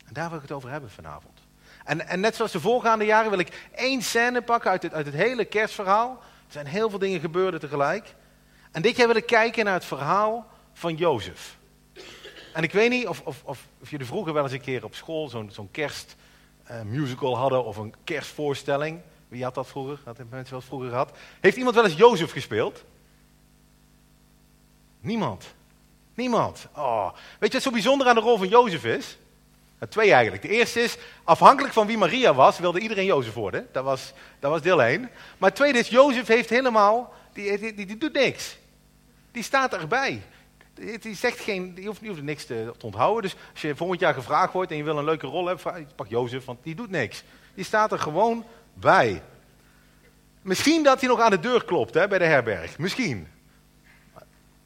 En 0.05 0.13
daar 0.13 0.29
wil 0.29 0.37
ik 0.37 0.43
het 0.43 0.53
over 0.53 0.71
hebben 0.71 0.91
vanavond. 0.91 1.41
En, 1.85 2.09
en 2.09 2.21
net 2.21 2.37
zoals 2.37 2.53
de 2.53 2.61
voorgaande 2.61 3.05
jaren 3.05 3.31
wil 3.31 3.39
ik 3.39 3.69
één 3.75 4.03
scène 4.03 4.43
pakken 4.43 4.71
uit 4.71 4.83
het, 4.83 4.95
uit 4.95 5.07
het 5.07 5.15
hele 5.15 5.45
kerstverhaal. 5.45 6.11
Er 6.47 6.53
zijn 6.53 6.67
heel 6.67 6.91
veel 6.91 6.99
dingen 6.99 7.21
gebeurd 7.21 7.61
tegelijk. 7.61 8.15
En 8.71 8.83
dit 8.83 8.97
jaar 8.97 9.07
wil 9.07 9.17
ik 9.17 9.27
kijken 9.27 9.65
naar 9.65 9.75
het 9.75 9.85
verhaal 9.85 10.47
van 10.73 10.95
Jozef. 10.95 11.57
En 12.53 12.63
ik 12.63 12.73
weet 12.73 12.91
niet 12.91 13.07
of, 13.07 13.21
of, 13.21 13.43
of, 13.45 13.67
of 13.81 13.91
jullie 13.91 14.07
vroeger 14.07 14.33
wel 14.33 14.43
eens 14.43 14.53
een 14.53 14.61
keer 14.61 14.85
op 14.85 14.95
school 14.95 15.29
zo'n 15.29 15.69
kerstmusical 15.71 17.33
uh, 17.33 17.39
hadden 17.39 17.65
of 17.65 17.77
een 17.77 17.95
kerstvoorstelling. 18.05 19.01
Wie 19.29 19.45
had 19.45 19.55
dat 19.55 19.67
vroeger? 19.67 20.01
Had 20.05 20.19
mensen 20.31 20.53
wel 20.53 20.61
vroeger 20.61 20.89
gehad? 20.89 21.17
Heeft 21.41 21.57
iemand 21.57 21.75
wel 21.75 21.85
eens 21.85 21.97
Jozef 21.97 22.33
gespeeld? 22.33 22.85
Niemand. 25.05 25.55
Niemand. 26.15 26.67
Oh. 26.77 27.13
Weet 27.39 27.49
je 27.49 27.55
wat 27.55 27.63
zo 27.63 27.71
bijzonder 27.71 28.07
aan 28.07 28.15
de 28.15 28.21
rol 28.21 28.39
van 28.39 28.49
Jozef 28.49 28.85
is? 28.85 29.19
Twee 29.89 30.13
eigenlijk. 30.13 30.43
De 30.43 30.49
eerste 30.49 30.81
is, 30.81 30.97
afhankelijk 31.25 31.75
van 31.75 31.87
wie 31.87 31.99
Maria 31.99 32.35
was, 32.35 32.59
wilde 32.59 32.81
iedereen 32.81 33.05
Jozef 33.05 33.35
worden. 33.35 33.69
Dat 33.73 33.85
was, 33.85 34.13
dat 34.39 34.51
was 34.51 34.63
deel 34.63 34.83
1. 34.83 35.01
Maar 35.39 35.49
het 35.49 35.59
tweede 35.59 35.79
is, 35.79 35.89
Jozef 35.89 36.27
heeft 36.27 36.51
helemaal, 36.51 37.15
die, 37.33 37.59
die, 37.59 37.87
die, 37.87 37.97
doet 37.97 38.13
niks. 38.13 38.57
Die 39.33 39.43
staat 39.43 39.75
erbij. 39.75 40.23
Die, 40.75 40.99
die 40.99 41.15
zegt 41.15 41.41
geen, 41.41 41.75
die 41.75 41.87
hoeft, 41.87 42.01
die 42.01 42.09
hoeft 42.09 42.23
niks 42.23 42.45
te, 42.45 42.73
te, 42.79 42.87
onthouden. 42.87 43.23
Dus 43.23 43.37
als 43.53 43.61
je 43.61 43.77
volgend 43.77 44.01
jaar 44.01 44.15
gevraagd 44.15 44.53
wordt 44.53 44.71
en 44.71 44.77
je 44.77 44.83
wil 44.83 44.99
een 44.99 45.05
leuke 45.05 45.27
rol 45.27 45.47
hebben, 45.47 45.89
pak 45.97 46.09
Jozef, 46.09 46.45
want 46.45 46.59
die 46.63 46.75
doet 46.75 46.91
niks. 46.91 47.25
Die 47.55 47.65
staat 47.65 47.93
er 47.93 47.99
gewoon 47.99 48.45
bij. 48.75 49.23
Misschien 50.43 50.83
dat 50.83 51.01
hij 51.01 51.09
nog 51.09 51.21
aan 51.21 51.31
de 51.31 51.41
deur 51.41 51.65
klopt 51.65 51.95
hè, 51.95 52.09
bij 52.09 52.19
de 52.19 52.25
herberg. 52.25 52.79
Misschien. 52.79 53.29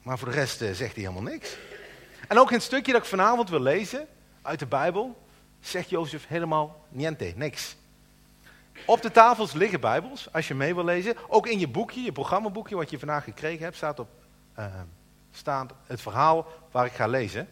Maar 0.01 0.17
voor 0.17 0.27
de 0.27 0.33
rest 0.33 0.61
uh, 0.61 0.67
zegt 0.67 0.95
hij 0.95 1.03
helemaal 1.03 1.31
niks. 1.31 1.57
En 2.27 2.39
ook 2.39 2.49
in 2.49 2.55
het 2.55 2.63
stukje 2.63 2.91
dat 2.91 3.01
ik 3.01 3.07
vanavond 3.07 3.49
wil 3.49 3.61
lezen 3.61 4.07
uit 4.41 4.59
de 4.59 4.65
Bijbel, 4.65 5.27
zegt 5.59 5.89
Jozef 5.89 6.27
helemaal 6.27 6.85
niente, 6.89 7.33
niks. 7.35 7.75
Op 8.85 9.01
de 9.01 9.11
tafels 9.11 9.53
liggen 9.53 9.79
Bijbels, 9.79 10.33
als 10.33 10.47
je 10.47 10.55
mee 10.55 10.75
wil 10.75 10.83
lezen. 10.83 11.15
Ook 11.27 11.47
in 11.47 11.59
je 11.59 11.67
boekje, 11.67 12.01
je 12.01 12.11
programmaboekje 12.11 12.75
wat 12.75 12.89
je 12.89 12.99
vandaag 12.99 13.23
gekregen 13.23 13.63
hebt, 13.63 13.75
staat, 13.75 13.99
op, 13.99 14.09
uh, 14.59 14.65
staat 15.31 15.73
het 15.85 16.01
verhaal 16.01 16.47
waar 16.71 16.85
ik 16.85 16.91
ga 16.91 17.07
lezen. 17.07 17.47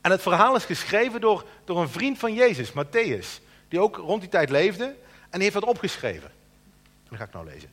En 0.00 0.10
het 0.10 0.22
verhaal 0.22 0.56
is 0.56 0.64
geschreven 0.64 1.20
door, 1.20 1.44
door 1.64 1.80
een 1.80 1.88
vriend 1.88 2.18
van 2.18 2.34
Jezus, 2.34 2.72
Matthäus, 2.72 3.42
die 3.68 3.80
ook 3.80 3.96
rond 3.96 4.20
die 4.20 4.30
tijd 4.30 4.50
leefde 4.50 4.84
en 4.84 5.30
die 5.30 5.42
heeft 5.42 5.54
wat 5.54 5.64
opgeschreven. 5.64 6.30
Dat 7.08 7.18
ga 7.18 7.24
ik 7.24 7.32
nou 7.32 7.46
lezen. 7.46 7.70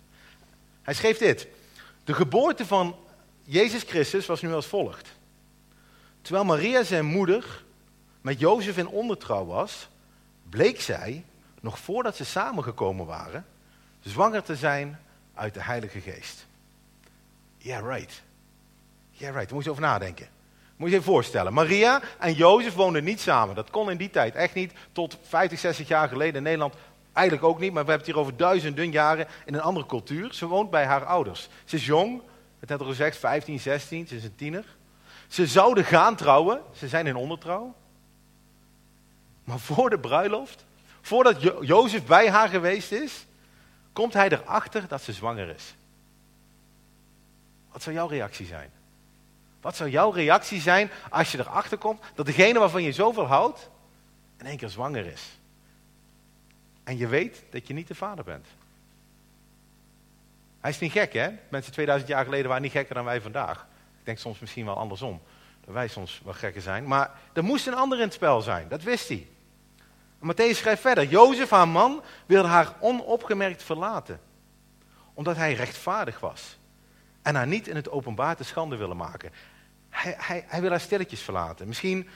Hij 0.82 0.94
schreef 0.94 1.18
dit. 1.18 1.48
De 2.04 2.14
geboorte 2.14 2.66
van 2.66 2.96
Jezus 3.52 3.84
Christus 3.84 4.26
was 4.26 4.42
nu 4.42 4.54
als 4.54 4.66
volgt. 4.66 5.08
Terwijl 6.22 6.46
Maria 6.46 6.84
zijn 6.84 7.06
moeder 7.06 7.64
met 8.22 8.40
Jozef 8.40 8.78
in 8.78 8.88
ondertrouw 8.88 9.46
was, 9.46 9.90
bleek 10.50 10.82
zij, 10.82 11.26
nog 11.62 11.80
voordat 11.80 12.16
ze 12.16 12.26
samengekomen 12.26 13.06
waren, 13.06 13.46
zwanger 14.00 14.44
te 14.44 14.56
zijn 14.56 15.00
uit 15.34 15.54
de 15.54 15.64
Heilige 15.64 16.00
Geest. 16.00 16.46
Yeah, 17.58 17.88
right. 17.88 18.22
Yeah, 19.12 19.34
right. 19.34 19.46
Daar 19.46 19.56
moet 19.56 19.64
je 19.64 19.70
over 19.70 19.82
nadenken. 19.82 20.28
Moet 20.76 20.90
je 20.90 20.96
je 20.96 21.02
voorstellen. 21.02 21.54
Maria 21.54 22.02
en 22.20 22.34
Jozef 22.34 22.74
woonden 22.74 23.04
niet 23.04 23.20
samen. 23.20 23.56
Dat 23.56 23.70
kon 23.70 23.92
in 23.92 23.98
die 23.98 24.10
tijd 24.10 24.36
echt 24.36 24.54
niet. 24.54 24.74
Tot 24.92 25.18
50, 25.22 25.60
60 25.60 25.88
jaar 25.88 26.08
geleden 26.08 26.36
in 26.36 26.44
Nederland 26.44 26.74
eigenlijk 27.14 27.48
ook 27.48 27.60
niet. 27.60 27.74
Maar 27.74 27.86
we 27.86 27.90
hebben 27.90 28.08
het 28.08 28.16
hier 28.16 28.26
over 28.26 28.38
duizenden 28.38 28.92
jaren 28.92 29.28
in 29.46 29.54
een 29.54 29.62
andere 29.62 29.86
cultuur. 29.86 30.34
Ze 30.34 30.48
woont 30.48 30.70
bij 30.70 30.86
haar 30.86 31.06
ouders. 31.06 31.50
Ze 31.66 31.76
is 31.76 31.86
jong, 31.86 32.22
het 32.60 32.70
had 32.70 32.80
al 32.80 32.86
gezegd, 32.86 33.18
15, 33.18 33.60
16, 33.60 34.08
ze 34.08 34.16
is 34.16 34.24
een 34.24 34.36
tiener. 34.36 34.66
Ze 35.28 35.48
zouden 35.48 35.86
gaan 35.86 36.16
trouwen, 36.16 36.62
ze 36.76 36.88
zijn 36.88 37.08
in 37.08 37.16
ondertrouw. 37.16 37.76
Maar 39.44 39.60
voor 39.60 39.90
de 39.90 40.00
bruiloft, 40.00 40.66
voordat 41.02 41.42
jo 41.42 41.64
Jozef 41.64 42.06
bij 42.06 42.30
haar 42.30 42.50
geweest 42.50 42.92
is, 42.92 43.26
komt 43.94 44.14
hij 44.14 44.30
erachter 44.30 44.88
dat 44.88 45.02
ze 45.02 45.14
zwanger 45.14 45.50
is. 45.50 45.76
Wat 47.72 47.84
zou 47.84 47.96
jouw 47.96 48.08
reactie 48.08 48.46
zijn? 48.46 48.72
Wat 49.62 49.76
zou 49.76 49.90
jouw 49.90 50.10
reactie 50.10 50.62
zijn 50.62 50.92
als 51.10 51.32
je 51.32 51.40
erachter 51.40 51.78
komt 51.78 52.02
dat 52.16 52.26
degene 52.26 52.60
waarvan 52.60 52.84
je 52.84 52.92
zoveel 52.92 53.26
houdt, 53.26 53.70
in 54.38 54.46
één 54.46 54.58
keer 54.58 54.70
zwanger 54.70 55.06
is? 55.06 55.40
En 56.84 56.98
je 56.98 57.08
weet 57.08 57.44
dat 57.50 57.68
je 57.68 57.74
niet 57.74 57.88
de 57.88 57.96
vader 57.96 58.24
bent. 58.24 58.46
Hij 60.60 60.70
is 60.70 60.80
niet 60.80 60.92
gek, 60.92 61.14
hè? 61.14 61.30
Mensen 61.50 61.72
2000 61.74 62.10
jaar 62.10 62.24
geleden 62.24 62.48
waren 62.48 62.62
niet 62.62 62.72
gekker 62.72 62.96
dan 62.96 63.06
wij 63.06 63.22
vandaag. 63.22 63.68
Ik 64.00 64.06
denk 64.06 64.18
soms 64.18 64.40
misschien 64.40 64.66
wel 64.66 64.78
andersom. 64.78 65.22
Dat 65.66 65.74
wij 65.74 65.88
soms 65.88 66.22
wel 66.24 66.34
gekker 66.34 66.62
zijn. 66.62 66.88
Maar 66.88 67.12
er 67.34 67.44
moest 67.44 67.68
een 67.68 67.76
ander 67.76 67.98
in 67.98 68.04
het 68.04 68.14
spel 68.14 68.42
zijn. 68.42 68.68
Dat 68.68 68.84
wist 68.84 69.08
hij. 69.08 69.28
En 70.22 70.34
Matthäus 70.34 70.58
schrijft 70.58 70.82
verder. 70.82 71.06
Jozef, 71.06 71.50
haar 71.50 71.68
man, 71.68 72.02
wilde 72.26 72.48
haar 72.48 72.74
onopgemerkt 72.80 73.64
verlaten. 73.64 74.20
Omdat 75.14 75.36
hij 75.36 75.54
rechtvaardig 75.54 76.20
was. 76.20 76.58
En 77.22 77.36
haar 77.36 77.48
niet 77.48 77.68
in 77.68 77.76
het 77.76 77.90
openbaar 77.90 78.36
te 78.36 78.44
schande 78.44 78.76
willen 78.76 78.98
maken. 78.98 79.32
Hij, 79.90 80.16
hij, 80.18 80.46
hij 80.48 80.62
wil 80.62 80.70
haar 80.70 80.80
stilletjes 80.80 81.22
verlaten. 81.22 81.68
Misschien, 81.68 82.10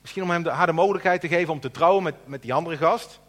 misschien 0.00 0.22
om 0.22 0.30
hem 0.30 0.42
de, 0.42 0.50
haar 0.50 0.66
de 0.66 0.72
mogelijkheid 0.72 1.20
te 1.20 1.28
geven 1.28 1.52
om 1.52 1.60
te 1.60 1.70
trouwen 1.70 2.02
met, 2.02 2.14
met 2.26 2.42
die 2.42 2.54
andere 2.54 2.76
gast. 2.76 3.20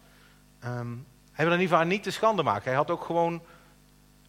Um, 0.65 1.07
hij 1.31 1.45
wil 1.45 1.53
in 1.53 1.59
ieder 1.59 1.75
geval 1.75 1.77
haar 1.77 1.87
niet 1.87 2.03
te 2.03 2.11
schande 2.11 2.43
maken. 2.43 2.63
Hij 2.63 2.75
had 2.75 2.89
ook 2.89 3.03
gewoon 3.03 3.41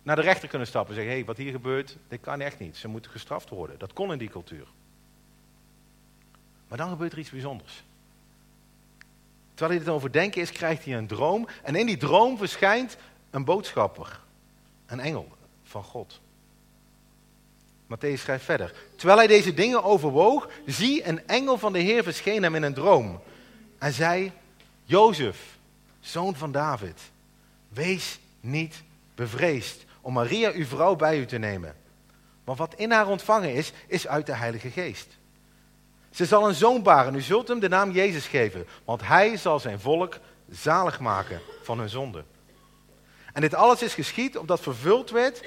naar 0.07 0.17
de 0.17 0.23
rechter 0.23 0.49
kunnen 0.49 0.67
stappen 0.67 0.95
en 0.95 0.95
zeggen: 0.95 1.13
hé, 1.13 1.19
hey, 1.19 1.27
wat 1.27 1.37
hier 1.37 1.53
gebeurt, 1.53 1.97
dit 2.09 2.21
kan 2.21 2.41
echt 2.41 2.59
niet. 2.59 2.77
Ze 2.77 2.89
moeten 2.89 3.11
gestraft 3.11 3.49
worden. 3.49 3.79
Dat 3.79 3.93
kon 3.93 4.13
in 4.13 4.19
die 4.19 4.29
cultuur. 4.29 4.67
Maar 6.69 6.79
dan 6.79 6.89
gebeurt 6.89 7.13
er 7.13 7.19
iets 7.19 7.31
bijzonders. 7.31 7.85
terwijl 9.55 9.71
hij 9.71 9.87
het 9.87 9.95
overdenken 9.95 10.41
is, 10.41 10.53
krijgt 10.53 10.85
hij 10.85 10.97
een 10.97 11.07
droom. 11.07 11.49
En 11.63 11.75
in 11.75 11.87
die 11.87 11.97
droom 11.97 12.39
verschijnt 12.39 12.97
een 13.31 13.45
boodschapper, 13.45 14.21
een 14.87 15.01
engel 15.01 15.29
van 15.63 15.83
God. 15.83 16.21
Matthäus 17.87 18.21
schrijft 18.21 18.45
verder. 18.45 18.75
Terwijl 18.97 19.19
hij 19.19 19.27
deze 19.27 19.55
dingen 19.55 19.83
overwoog, 19.83 20.49
zie 20.67 21.09
een 21.09 21.27
engel 21.27 21.59
van 21.59 21.73
de 21.73 21.79
Heer 21.79 22.03
verscheen 22.03 22.43
hem 22.43 22.55
in 22.55 22.63
een 22.63 22.75
droom. 22.75 23.23
En 23.79 23.93
zei, 23.93 24.33
Jozef, 24.85 25.59
zoon 26.01 26.37
van 26.37 26.53
David, 26.53 27.01
wees 27.69 28.19
niet 28.41 28.83
bevreesd 29.15 29.85
om 30.07 30.13
Maria 30.13 30.53
uw 30.53 30.65
vrouw 30.65 30.97
bij 30.97 31.19
u 31.19 31.27
te 31.27 31.39
nemen. 31.39 31.75
Want 32.45 32.59
wat 32.59 32.75
in 32.75 32.91
haar 32.91 33.07
ontvangen 33.07 33.55
is, 33.55 33.73
is 33.87 34.07
uit 34.07 34.27
de 34.27 34.35
Heilige 34.35 34.71
Geest. 34.71 35.19
Ze 36.11 36.27
zal 36.27 36.49
een 36.49 36.55
zoon 36.55 36.83
baren, 36.83 37.15
u 37.15 37.21
zult 37.21 37.49
hem 37.49 37.59
de 37.59 37.69
naam 37.69 37.91
Jezus 37.91 38.27
geven, 38.27 38.67
want 38.85 39.07
hij 39.07 39.37
zal 39.37 39.61
zijn 39.61 39.81
volk 39.81 40.19
zalig 40.51 41.01
maken 41.01 41.41
van 41.63 41.79
hun 41.79 41.89
zonde. 41.89 42.25
En 43.33 43.41
dit 43.41 43.55
alles 43.55 43.83
is 43.83 43.95
geschied 43.95 44.39
opdat 44.39 44.61
vervuld 44.61 45.11
werd 45.11 45.43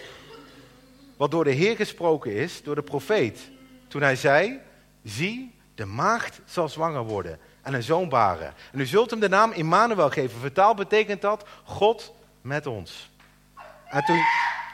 wat 1.18 1.32
door 1.32 1.44
de 1.44 1.52
Heer 1.52 1.76
gesproken 1.76 2.34
is, 2.34 2.64
door 2.64 2.76
de 2.76 2.84
profeet. 2.84 3.50
Toen 3.88 4.02
hij 4.02 4.16
zei, 4.16 4.60
zie, 5.04 5.56
de 5.76 5.86
maagd 5.86 6.40
zal 6.46 6.70
zwanger 6.70 7.04
worden 7.04 7.40
en 7.62 7.74
een 7.74 7.84
zoon 7.84 8.10
baren. 8.10 8.54
En 8.72 8.80
u 8.80 8.86
zult 8.86 9.10
hem 9.10 9.20
de 9.20 9.30
naam 9.30 9.52
Immanuel 9.52 10.10
geven. 10.10 10.40
Vertaald 10.40 10.76
betekent 10.76 11.22
dat 11.22 11.46
God 11.64 12.14
met 12.42 12.68
ons. 12.68 13.10
En 13.90 14.04
toen, 14.06 14.24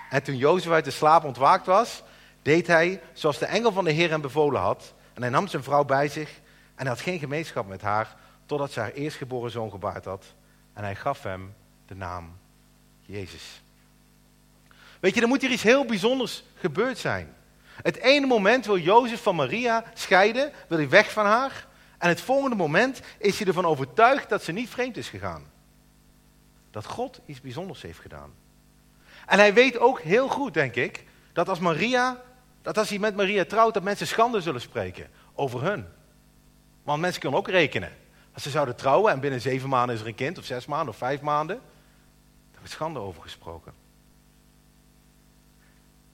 en 0.10 0.24
toen 0.24 0.38
Jozef 0.38 0.72
uit 0.72 0.86
de 0.86 0.92
slaap 0.92 1.24
ontwaakt 1.24 1.66
was, 1.66 2.04
deed 2.42 2.68
hij 2.68 3.02
zoals 3.14 3.38
de 3.38 3.46
engel 3.46 3.72
van 3.72 3.84
de 3.84 3.92
Heer 3.92 4.10
hem 4.10 4.22
bevolen 4.22 4.62
had. 4.62 4.94
En 5.14 5.22
hij 5.22 5.32
nam 5.32 5.48
zijn 5.48 5.64
vrouw 5.64 5.84
bij 5.84 6.08
zich 6.08 6.30
en 6.76 6.86
hij 6.86 6.88
had 6.88 7.02
geen 7.02 7.20
gemeenschap 7.20 7.68
met 7.68 7.82
haar, 7.82 8.16
totdat 8.46 8.72
ze 8.72 8.80
haar 8.80 8.92
eerstgeboren 8.92 9.52
zoon 9.52 9.72
gebaard 9.72 10.06
had. 10.06 10.26
En 10.74 10.84
hij 10.84 10.96
gaf 10.96 11.24
hem 11.24 11.56
de 11.86 11.96
naam 11.96 12.38
Jezus. 13.02 13.62
Weet 15.00 15.16
je, 15.16 15.22
er 15.22 15.28
moet 15.28 15.42
hier 15.42 15.52
iets 15.52 15.64
heel 15.64 15.86
bijzonders 15.86 16.44
gebeurd 16.56 16.98
zijn. 16.98 17.34
Het 17.84 17.98
ene 17.98 18.26
moment 18.26 18.66
wil 18.66 18.78
Jozef 18.78 19.24
van 19.24 19.36
Maria 19.36 19.84
scheiden, 19.94 20.52
wil 20.68 20.78
hij 20.78 20.90
weg 20.90 21.12
van 21.12 21.26
haar. 21.26 21.68
En 21.98 22.10
het 22.10 22.22
volgende 22.22 22.56
moment 22.56 23.02
is 23.18 23.38
hij 23.38 23.48
ervan 23.48 23.66
overtuigd 23.66 24.30
dat 24.30 24.44
ze 24.44 24.52
niet 24.52 24.70
vreemd 24.70 24.98
is 24.98 25.10
gegaan. 25.10 25.46
Dat 26.72 26.86
God 26.86 27.20
iets 27.26 27.42
bijzonders 27.42 27.82
heeft 27.82 28.00
gedaan. 28.00 28.34
En 29.26 29.40
hij 29.40 29.54
weet 29.54 29.80
ook 29.80 30.02
heel 30.02 30.28
goed, 30.28 30.54
denk 30.54 30.76
ik, 30.76 31.04
dat 31.34 31.50
als 31.50 31.60
Maria, 31.60 32.22
dat 32.62 32.78
als 32.78 32.90
hij 32.90 33.00
met 33.00 33.16
Maria 33.16 33.46
trouwt, 33.46 33.74
dat 33.74 33.84
mensen 33.84 34.08
schande 34.08 34.42
zullen 34.42 34.62
spreken 34.62 35.08
over 35.34 35.62
hun. 35.62 35.86
Want 36.84 37.02
mensen 37.02 37.22
kunnen 37.22 37.40
ook 37.40 37.48
rekenen. 37.48 37.92
Als 38.34 38.44
ze 38.44 38.50
zouden 38.50 38.76
trouwen 38.76 39.12
en 39.12 39.20
binnen 39.20 39.42
zeven 39.42 39.70
maanden 39.70 39.96
is 39.96 40.02
er 40.02 40.08
een 40.08 40.16
kind, 40.16 40.38
of 40.38 40.46
zes 40.46 40.66
maanden, 40.66 40.90
of 40.90 40.98
vijf 40.98 41.22
maanden, 41.22 41.56
daar 42.52 42.60
wordt 42.60 42.72
schande 42.72 43.00
over 43.00 43.22
gesproken. 43.22 43.74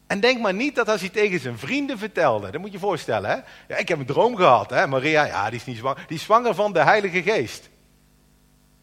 En 0.07 0.19
denk 0.19 0.41
maar 0.41 0.53
niet 0.53 0.75
dat 0.75 0.89
als 0.89 1.01
hij 1.01 1.09
tegen 1.09 1.39
zijn 1.39 1.57
vrienden 1.57 1.97
vertelde, 1.97 2.51
dat 2.51 2.61
moet 2.61 2.69
je 2.69 2.73
je 2.73 2.83
voorstellen, 2.83 3.29
hè? 3.29 3.35
Ja, 3.67 3.77
ik 3.77 3.87
heb 3.87 3.99
een 3.99 4.05
droom 4.05 4.35
gehad, 4.35 4.69
hè? 4.69 4.87
Maria, 4.87 5.25
ja, 5.25 5.49
die 5.49 5.59
is 5.59 5.65
niet 5.65 5.77
zwanger, 5.77 6.03
die 6.07 6.17
is 6.17 6.23
zwanger 6.23 6.55
van 6.55 6.73
de 6.73 6.83
Heilige 6.83 7.21
Geest. 7.21 7.69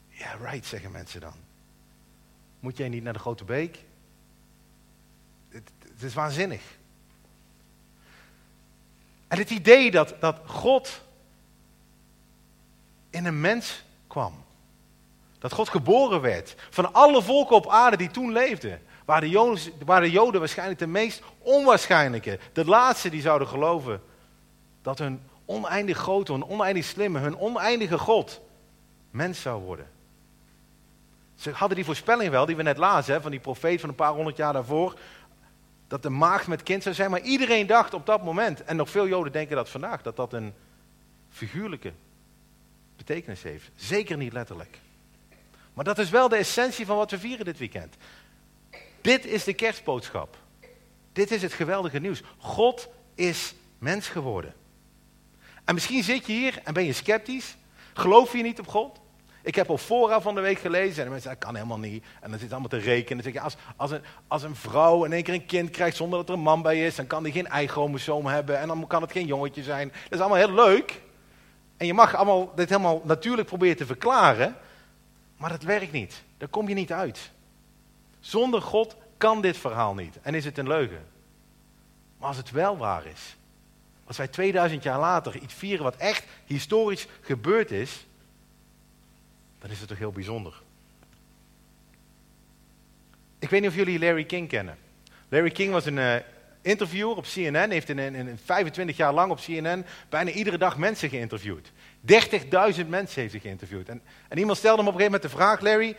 Ja, 0.09 0.35
right, 0.43 0.67
zeggen 0.67 0.91
mensen 0.91 1.21
dan. 1.21 1.35
Moet 2.61 2.77
jij 2.77 2.89
niet 2.89 3.03
naar 3.03 3.13
de 3.13 3.19
Grote 3.19 3.45
Beek? 3.45 3.85
Het, 5.99 6.07
is 6.07 6.15
waanzinnig. 6.15 6.63
En 9.29 9.39
het 9.39 9.51
idee 9.51 9.91
dat, 9.91 10.15
dat 10.21 10.41
God 10.45 11.03
in 13.11 13.25
een 13.25 13.41
mens 13.41 13.85
kwam. 14.07 14.45
Dat 15.39 15.53
God 15.53 15.69
geboren 15.69 16.21
werd. 16.21 16.55
Van 16.71 16.93
alle 16.93 17.23
volken 17.23 17.57
op 17.57 17.69
aarde 17.69 17.97
die 17.97 18.11
toen 18.11 18.33
leefden. 18.33 18.83
Waren 19.05 19.23
de, 19.23 19.29
Joden, 19.29 19.73
waren 19.85 20.03
de 20.03 20.11
Joden 20.11 20.41
waarschijnlijk 20.41 20.79
de 20.79 20.87
meest 20.87 21.23
onwaarschijnlijke. 21.39 22.39
De 22.53 22.65
laatste 22.65 23.11
die 23.11 23.21
zouden 23.21 23.49
geloven 23.49 24.03
dat 24.83 24.99
hun 24.99 25.23
oneindig 25.45 25.99
grote, 25.99 26.33
hun 26.33 26.49
oneindig 26.49 26.85
slimme, 26.85 27.19
hun 27.19 27.39
oneindige 27.39 27.99
God 27.99 28.41
mens 29.11 29.41
zou 29.41 29.63
worden. 29.63 29.91
Ze 31.39 31.51
hadden 31.51 31.77
die 31.77 31.85
voorspelling 31.85 32.31
wel, 32.31 32.47
die 32.47 32.57
we 32.57 32.63
net 32.63 32.77
lazen, 32.77 33.23
van 33.23 33.31
die 33.31 33.41
profeet 33.41 33.81
van 33.81 33.89
een 33.89 33.95
paar 33.95 34.13
honderd 34.13 34.37
jaar 34.37 34.53
daarvoor. 34.53 34.99
Dat 35.89 36.03
de 36.03 36.11
maagd 36.11 36.47
met 36.47 36.63
kind 36.63 36.83
zou 36.83 36.95
zijn, 36.95 37.11
maar 37.11 37.21
iedereen 37.21 37.67
dacht 37.67 37.95
op 37.95 38.07
dat 38.07 38.25
moment, 38.25 38.65
en 38.65 38.77
nog 38.77 38.91
veel 38.91 39.09
Joden 39.09 39.33
denken 39.33 39.57
dat 39.57 39.69
vandaag, 39.69 40.03
dat 40.03 40.17
dat 40.17 40.33
een 40.33 40.53
figuurlijke 41.31 41.93
betekenis 42.97 43.43
heeft. 43.43 43.71
Zeker 43.77 44.17
niet 44.17 44.33
letterlijk. 44.33 44.79
Maar 45.75 45.85
dat 45.85 45.99
is 45.99 46.11
wel 46.11 46.29
de 46.29 46.37
essentie 46.37 46.87
van 46.87 46.97
wat 46.97 47.11
we 47.11 47.19
vieren 47.19 47.45
dit 47.45 47.59
weekend. 47.59 47.97
Dit 49.01 49.25
is 49.25 49.45
de 49.45 49.55
kerstboodschap. 49.55 50.37
Dit 51.13 51.31
is 51.31 51.43
het 51.43 51.53
geweldige 51.53 51.99
nieuws. 51.99 52.23
God 52.39 52.89
is 53.15 53.55
mens 53.79 54.09
geworden. 54.09 54.55
En 55.65 55.75
misschien 55.75 56.03
zit 56.03 56.27
je 56.27 56.33
hier 56.33 56.61
en 56.65 56.75
ben 56.75 56.85
je 56.85 56.93
sceptisch. 56.93 57.57
Geloof 57.93 58.33
je 58.33 58.43
niet 58.43 58.59
op 58.59 58.69
God? 58.69 59.01
Ik 59.49 59.55
heb 59.55 59.71
al 59.71 59.79
fora 59.79 60.21
van 60.21 60.35
de 60.35 60.41
week 60.41 60.59
gelezen 60.59 60.99
en 60.99 61.05
de 61.05 61.11
mensen 61.11 61.21
zeggen, 61.21 61.41
dat 61.41 61.45
kan 61.45 61.55
helemaal 61.55 61.79
niet. 61.79 62.05
En 62.21 62.31
dan 62.31 62.39
zit 62.39 62.51
allemaal 62.51 62.69
te 62.69 62.79
rekenen. 62.79 63.23
Zeg 63.25 63.33
je, 63.33 63.41
als, 63.41 63.57
als, 63.77 63.91
een, 63.91 64.01
als 64.27 64.43
een 64.43 64.57
vrouw 64.57 65.05
in 65.05 65.13
één 65.13 65.23
keer 65.23 65.35
een 65.35 65.47
kind 65.47 65.71
krijgt 65.71 65.97
zonder 65.97 66.19
dat 66.19 66.29
er 66.29 66.35
een 66.35 66.41
man 66.41 66.63
bij 66.63 66.87
is, 66.87 66.95
dan 66.95 67.07
kan 67.07 67.23
die 67.23 67.33
geen 67.33 67.47
eichromosoom 67.47 68.27
hebben 68.27 68.59
en 68.59 68.69
dan 68.69 68.87
kan 68.87 69.03
het 69.03 69.13
geen 69.13 69.27
jongetje 69.27 69.63
zijn. 69.63 69.89
Dat 69.89 70.13
is 70.13 70.19
allemaal 70.19 70.39
heel 70.39 70.53
leuk. 70.53 71.01
En 71.77 71.87
je 71.87 71.95
mag 71.95 72.15
allemaal 72.15 72.55
dit 72.55 72.69
helemaal 72.69 73.03
natuurlijk 73.05 73.49
proberen 73.49 73.77
te 73.77 73.87
verklaren, 73.87 74.57
maar 75.37 75.51
dat 75.51 75.63
werkt 75.63 75.93
niet. 75.93 76.23
Daar 76.39 76.49
kom 76.49 76.69
je 76.69 76.75
niet 76.75 76.93
uit. 76.93 77.31
Zonder 78.21 78.63
God 78.63 78.97
kan 79.17 79.41
dit 79.41 79.57
verhaal 79.57 79.95
niet 79.95 80.19
en 80.23 80.35
is 80.35 80.45
het 80.45 80.59
een 80.59 80.69
leugen. 80.69 81.07
Maar 82.19 82.29
als 82.29 82.37
het 82.37 82.51
wel 82.51 82.77
waar 82.77 83.07
is, 83.07 83.37
als 84.05 84.17
wij 84.17 84.29
2000 84.29 84.83
jaar 84.83 84.99
later 84.99 85.37
iets 85.37 85.55
vieren 85.55 85.85
wat 85.85 85.97
echt 85.97 86.25
historisch 86.45 87.07
gebeurd 87.21 87.71
is, 87.71 88.07
dan 89.59 89.71
is 89.71 89.79
het 89.79 89.89
toch 89.89 89.99
heel 89.99 90.13
bijzonder. 90.13 90.63
Ik 93.39 93.51
weet 93.51 93.61
niet 93.61 93.71
of 93.71 93.77
jullie 93.77 93.99
Larry 93.99 94.25
King 94.25 94.49
kennen. 94.49 94.79
Larry 95.29 95.51
King 95.51 95.73
was 95.73 95.87
een 95.87 95.97
uh, 95.97 96.15
interviewer 96.63 97.17
op 97.17 97.25
CNN, 97.25 97.71
heeft 97.71 97.89
in, 97.89 97.99
in, 97.99 98.15
in, 98.15 98.39
25 98.45 98.97
jaar 98.97 99.13
lang 99.13 99.31
op 99.31 99.39
CNN 99.39 99.85
bijna 100.09 100.31
iedere 100.31 100.59
dag 100.59 100.79
mensen 100.79 101.09
geïnterviewd. 101.09 101.71
30.000 101.71 102.89
mensen 102.89 103.21
heeft 103.21 103.33
hij 103.33 103.41
geïnterviewd. 103.41 103.89
En, 103.89 104.03
iemand 104.35 104.59
stelde 104.59 104.79
hem 104.79 104.89
op 104.89 104.95
een 104.95 105.01
gegeven 105.01 105.21
moment 105.21 105.23
de 105.23 105.29
vraag, 105.29 105.61
Larry, 105.61 105.97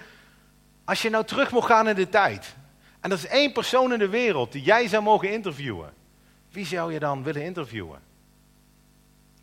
als 0.85 1.01
je 1.01 1.09
nou 1.09 1.25
terug 1.25 1.51
mocht 1.51 1.67
gaan 1.67 1.87
in 1.87 1.95
de 1.95 2.09
tijd, 2.09 2.55
en 2.99 3.11
er 3.11 3.17
is 3.17 3.27
één 3.27 3.51
persoon 3.51 3.93
in 3.93 3.99
de 3.99 4.09
wereld 4.09 4.51
die 4.51 4.63
jij 4.63 4.87
zou 4.87 5.03
mogen 5.03 5.31
interviewen, 5.31 5.93
wie 6.51 6.65
zou 6.65 6.93
je 6.93 6.99
dan 6.99 7.23
willen 7.23 7.43
interviewen? 7.43 7.99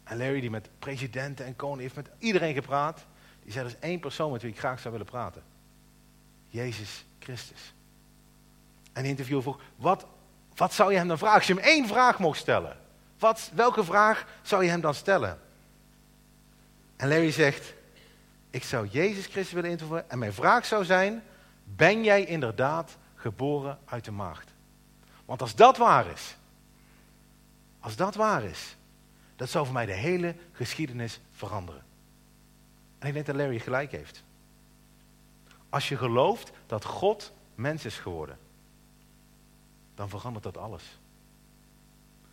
En 0.05 0.17
Larry, 0.17 0.41
die 0.41 0.51
met 0.51 0.69
presidenten 0.79 1.47
en 1.47 1.57
koningen 1.57 1.83
heeft 1.83 1.95
met 1.95 2.11
iedereen 2.19 2.55
gepraat, 2.55 3.07
die 3.47 3.55
zei, 3.55 3.67
er 3.67 3.73
is 3.73 3.89
één 3.89 4.01
persoon 4.01 4.33
met 4.33 4.43
wie 4.43 4.51
ik 4.51 4.59
graag 4.59 4.81
zou 4.81 4.93
willen 4.93 5.11
praten. 5.11 5.43
Jezus 6.49 7.05
Christus. 7.19 7.75
En 8.93 9.03
de 9.03 9.09
interviewer 9.09 9.43
vroeg, 9.43 9.61
wat, 9.77 10.07
wat 10.55 10.73
zou 10.73 10.93
je 10.93 10.99
hem 10.99 11.09
dan 11.09 11.19
vragen? 11.19 11.37
Als 11.37 11.47
je 11.47 11.55
hem 11.55 11.63
één 11.63 11.87
vraag 11.87 12.19
mocht 12.19 12.39
stellen, 12.39 12.77
wat, 13.19 13.51
welke 13.55 13.85
vraag 13.85 14.27
zou 14.43 14.65
je 14.65 14.71
hem 14.71 14.81
dan 14.81 14.95
stellen? 14.95 15.41
En 16.97 17.09
Larry 17.09 17.31
zegt, 17.31 17.75
ik 18.51 18.65
zou 18.65 18.89
Jezus 18.89 19.27
Christus 19.27 19.53
willen 19.53 19.71
interviewen 19.71 20.11
en 20.11 20.19
mijn 20.19 20.33
vraag 20.33 20.67
zou 20.67 20.85
zijn, 20.85 21.23
ben 21.65 22.05
jij 22.05 22.25
inderdaad 22.25 22.97
geboren 23.15 23.79
uit 23.85 24.05
de 24.05 24.11
maagd? 24.11 24.51
Want 25.25 25.41
als 25.41 25.55
dat 25.55 25.77
waar 25.77 26.07
is, 26.07 26.37
als 27.81 27.97
dat 27.97 28.15
waar 28.15 28.45
is, 28.45 28.77
dat 29.37 29.49
zou 29.49 29.65
voor 29.65 29.75
mij 29.75 29.87
de 29.87 29.93
hele 29.93 30.35
geschiedenis 30.53 31.21
veranderen. 31.33 31.85
En 33.07 33.13
ik 33.13 33.25
denk 33.25 33.37
dat 33.37 33.47
Larry 33.47 33.59
gelijk 33.59 33.91
heeft. 33.91 34.25
Als 35.69 35.89
je 35.89 35.97
gelooft 35.97 36.51
dat 36.67 36.85
God 36.85 37.33
mens 37.55 37.85
is 37.85 37.99
geworden, 37.99 38.39
dan 39.95 40.09
verandert 40.09 40.45
dat 40.45 40.57
alles. 40.57 40.99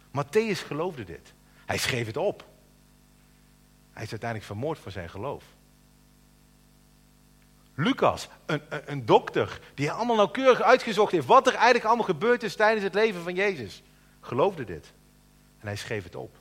Matthäus 0.07 0.65
geloofde 0.65 1.03
dit. 1.03 1.33
Hij 1.65 1.77
schreef 1.77 2.05
het 2.05 2.17
op. 2.17 2.47
Hij 3.91 4.03
is 4.03 4.11
uiteindelijk 4.11 4.49
vermoord 4.49 4.79
voor 4.79 4.91
zijn 4.91 5.09
geloof. 5.09 5.43
Lucas, 7.73 8.27
een, 8.45 8.61
een, 8.69 8.91
een, 8.91 9.05
dokter, 9.05 9.59
die 9.73 9.91
allemaal 9.91 10.15
nauwkeurig 10.15 10.61
uitgezocht 10.61 11.11
heeft 11.11 11.27
wat 11.27 11.47
er 11.47 11.53
eigenlijk 11.53 11.85
allemaal 11.85 12.05
gebeurd 12.05 12.43
is 12.43 12.55
tijdens 12.55 12.83
het 12.83 12.93
leven 12.93 13.23
van 13.23 13.35
Jezus, 13.35 13.83
geloofde 14.19 14.63
dit. 14.63 14.93
En 15.59 15.67
hij 15.67 15.75
schreef 15.75 16.03
het 16.03 16.15
op. 16.15 16.37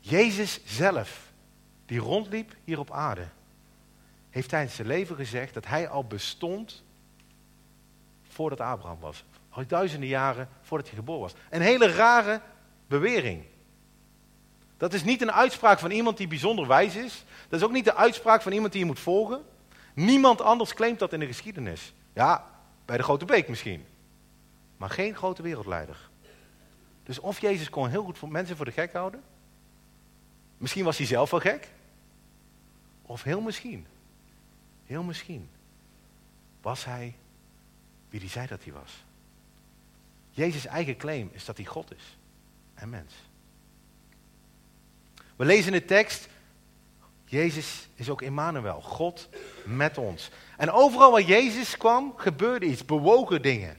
Jezus 0.00 0.60
zelf, 0.64 1.23
die 1.86 1.98
rondliep 1.98 2.56
hier 2.64 2.78
op 2.78 2.90
aarde, 2.90 3.26
heeft 4.30 4.48
tijdens 4.48 4.74
zijn 4.74 4.86
leven 4.86 5.16
gezegd 5.16 5.54
dat 5.54 5.66
hij 5.66 5.88
al 5.88 6.04
bestond 6.04 6.82
voordat 8.28 8.60
Abraham 8.60 9.00
was. 9.00 9.24
Al 9.48 9.66
duizenden 9.66 10.08
jaren 10.08 10.48
voordat 10.62 10.86
hij 10.86 10.96
geboren 10.96 11.20
was. 11.20 11.34
Een 11.50 11.60
hele 11.60 11.86
rare 11.86 12.40
bewering. 12.86 13.44
Dat 14.76 14.92
is 14.92 15.04
niet 15.04 15.22
een 15.22 15.32
uitspraak 15.32 15.78
van 15.78 15.90
iemand 15.90 16.16
die 16.16 16.28
bijzonder 16.28 16.66
wijs 16.66 16.96
is. 16.96 17.24
Dat 17.48 17.60
is 17.60 17.66
ook 17.66 17.72
niet 17.72 17.84
de 17.84 17.94
uitspraak 17.94 18.42
van 18.42 18.52
iemand 18.52 18.72
die 18.72 18.80
je 18.80 18.86
moet 18.86 18.98
volgen. 18.98 19.42
Niemand 19.94 20.40
anders 20.40 20.74
claimt 20.74 20.98
dat 20.98 21.12
in 21.12 21.20
de 21.20 21.26
geschiedenis. 21.26 21.92
Ja, 22.12 22.50
bij 22.84 22.96
de 22.96 23.02
Grote 23.02 23.24
Beek 23.24 23.48
misschien. 23.48 23.86
Maar 24.76 24.90
geen 24.90 25.16
grote 25.16 25.42
wereldleider. 25.42 26.10
Dus 27.02 27.18
of 27.18 27.40
Jezus 27.40 27.70
kon 27.70 27.88
heel 27.88 28.04
goed 28.04 28.30
mensen 28.30 28.56
voor 28.56 28.64
de 28.64 28.72
gek 28.72 28.92
houden. 28.92 29.22
Misschien 30.58 30.84
was 30.84 30.98
hij 30.98 31.06
zelf 31.06 31.30
wel 31.30 31.40
gek. 31.40 31.68
Of 33.06 33.22
heel 33.22 33.40
misschien, 33.40 33.86
heel 34.86 35.02
misschien, 35.02 35.48
was 36.62 36.84
hij 36.84 37.14
wie 38.08 38.20
hij 38.20 38.28
zei 38.28 38.46
dat 38.46 38.64
hij 38.64 38.72
was. 38.72 39.04
Jezus' 40.30 40.66
eigen 40.66 40.96
claim 40.96 41.30
is 41.32 41.44
dat 41.44 41.56
hij 41.56 41.66
God 41.66 41.92
is 41.96 42.16
en 42.74 42.88
mens. 42.88 43.12
We 45.36 45.44
lezen 45.44 45.72
in 45.72 45.78
de 45.78 45.84
tekst, 45.84 46.28
Jezus 47.24 47.88
is 47.94 48.10
ook 48.10 48.22
Immanuel, 48.22 48.80
God 48.80 49.28
met 49.64 49.98
ons. 49.98 50.30
En 50.56 50.70
overal 50.70 51.10
waar 51.10 51.22
Jezus 51.22 51.76
kwam, 51.76 52.12
gebeurde 52.16 52.66
iets, 52.66 52.84
bewogen 52.84 53.42
dingen. 53.42 53.78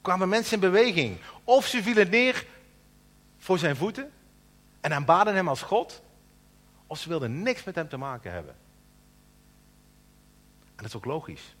Kwamen 0.00 0.28
mensen 0.28 0.54
in 0.54 0.60
beweging. 0.60 1.18
Of 1.44 1.66
ze 1.66 1.82
vielen 1.82 2.10
neer 2.10 2.46
voor 3.38 3.58
zijn 3.58 3.76
voeten 3.76 4.12
en 4.80 4.92
aanbaden 4.92 5.34
hem 5.34 5.48
als 5.48 5.62
God, 5.62 6.02
of 6.90 6.98
ze 6.98 7.08
wilden 7.08 7.42
niks 7.42 7.64
met 7.64 7.74
hem 7.74 7.88
te 7.88 7.96
maken 7.96 8.32
hebben. 8.32 8.54
En 10.64 10.76
dat 10.76 10.86
is 10.86 10.96
ook 10.96 11.04
logisch. 11.04 11.56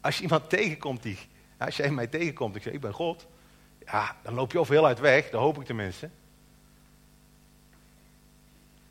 Als 0.00 0.16
je 0.16 0.22
iemand 0.22 0.50
tegenkomt 0.50 1.02
die, 1.02 1.18
als 1.58 1.76
jij 1.76 1.90
mij 1.90 2.06
tegenkomt, 2.06 2.56
ik 2.56 2.62
zeg 2.62 2.72
ik 2.72 2.80
ben 2.80 2.92
God, 2.92 3.26
ja, 3.84 4.16
dan 4.22 4.34
loop 4.34 4.52
je 4.52 4.60
of 4.60 4.68
heel 4.68 4.86
uit 4.86 4.98
weg, 4.98 5.30
dat 5.30 5.40
hoop 5.40 5.60
ik 5.60 5.66
tenminste. 5.66 6.10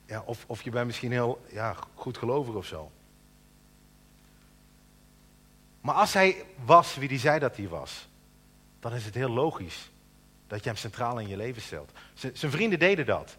Ja, 0.06 0.22
of, 0.26 0.44
of 0.48 0.62
je 0.62 0.70
bent 0.70 0.86
misschien 0.86 1.12
heel 1.12 1.46
ja, 1.52 1.76
goed 1.94 2.18
gelovig 2.18 2.56
of 2.56 2.66
zo. 2.66 2.92
Maar 5.82 5.96
als 5.96 6.14
hij 6.14 6.46
was 6.66 6.96
wie 6.96 7.10
hij 7.10 7.20
zei 7.20 7.40
dat 7.40 7.58
hij 7.58 7.68
was, 7.68 8.08
dan 8.80 8.94
is 8.94 9.06
het 9.06 9.16
heel 9.16 9.30
logisch 9.30 9.92
dat 10.48 10.64
je 10.64 10.70
hem 10.70 10.78
centraal 10.78 11.20
in 11.20 11.28
je 11.28 11.38
leven 11.38 11.62
stelt. 11.62 11.92
zijn 12.14 12.52
vrienden 12.52 12.80
deden 12.80 13.06
dat. 13.06 13.38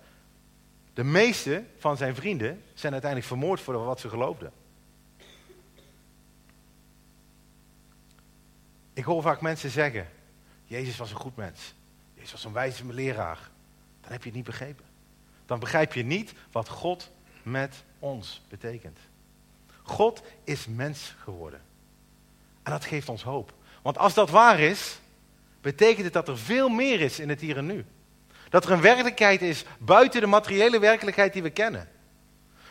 De 0.94 1.04
meeste 1.04 1.64
van 1.78 1.96
zijn 1.96 2.14
vrienden 2.14 2.62
zijn 2.74 2.92
uiteindelijk 2.92 3.30
vermoord 3.30 3.60
voor 3.60 3.84
wat 3.84 4.00
ze 4.00 4.08
geloofden. 4.08 4.52
Ik 8.92 9.04
hoor 9.04 9.22
vaak 9.22 9.40
mensen 9.40 9.70
zeggen, 9.70 10.08
Jezus 10.64 10.96
was 10.96 11.10
een 11.10 11.16
goed 11.16 11.36
mens. 11.36 11.74
Jezus 12.14 12.32
was 12.32 12.44
een 12.44 12.52
wijze 12.52 12.92
leraar. 12.92 13.50
Dan 14.00 14.12
heb 14.12 14.20
je 14.20 14.26
het 14.26 14.36
niet 14.36 14.44
begrepen. 14.44 14.84
Dan 15.46 15.58
begrijp 15.58 15.92
je 15.92 16.02
niet 16.02 16.32
wat 16.52 16.68
God 16.68 17.10
met 17.42 17.84
ons 17.98 18.42
betekent. 18.48 18.98
God 19.82 20.22
is 20.44 20.66
mens 20.66 21.14
geworden. 21.18 21.60
En 22.62 22.70
dat 22.70 22.84
geeft 22.84 23.08
ons 23.08 23.22
hoop. 23.22 23.54
Want 23.82 23.98
als 23.98 24.14
dat 24.14 24.30
waar 24.30 24.60
is, 24.60 25.00
betekent 25.60 26.04
het 26.04 26.12
dat 26.12 26.28
er 26.28 26.38
veel 26.38 26.68
meer 26.68 27.00
is 27.00 27.18
in 27.18 27.28
het 27.28 27.40
hier 27.40 27.56
en 27.56 27.66
nu. 27.66 27.84
Dat 28.48 28.64
er 28.64 28.70
een 28.70 28.80
werkelijkheid 28.80 29.42
is 29.42 29.64
buiten 29.78 30.20
de 30.20 30.26
materiële 30.26 30.78
werkelijkheid 30.78 31.32
die 31.32 31.42
we 31.42 31.50
kennen. 31.50 31.88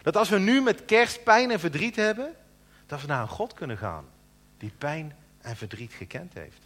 Dat 0.01 0.17
als 0.17 0.29
we 0.29 0.39
nu 0.39 0.62
met 0.62 0.86
kerst 0.86 1.23
pijn 1.23 1.51
en 1.51 1.59
verdriet 1.59 1.95
hebben, 1.95 2.36
dat 2.86 3.01
we 3.01 3.07
naar 3.07 3.21
een 3.21 3.27
God 3.27 3.53
kunnen 3.53 3.77
gaan 3.77 4.05
die 4.57 4.73
pijn 4.77 5.15
en 5.41 5.55
verdriet 5.55 5.93
gekend 5.93 6.33
heeft. 6.33 6.62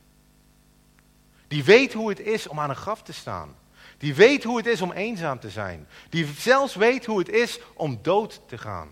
Die 1.48 1.63
weet 1.63 1.93
hoe 1.93 2.10
het 2.10 2.20
is 2.20 2.48
om 2.48 2.60
aan 2.60 2.70
een 2.70 2.76
graf 2.76 3.04
te 3.04 3.13
staan. 3.13 3.56
Die 3.98 4.15
weet 4.15 4.43
hoe 4.43 4.58
het 4.58 4.65
is 4.65 4.82
om 4.82 4.91
eenzaam 4.91 5.39
te 5.39 5.50
zijn. 5.50 5.88
Die 6.10 6.26
zelfs 6.26 6.76
weet 6.76 7.06
hoe 7.06 7.20
het 7.20 7.30
is 7.30 7.60
om 7.74 8.00
dood 8.02 8.41
te 8.48 8.58
gaan. 8.58 8.89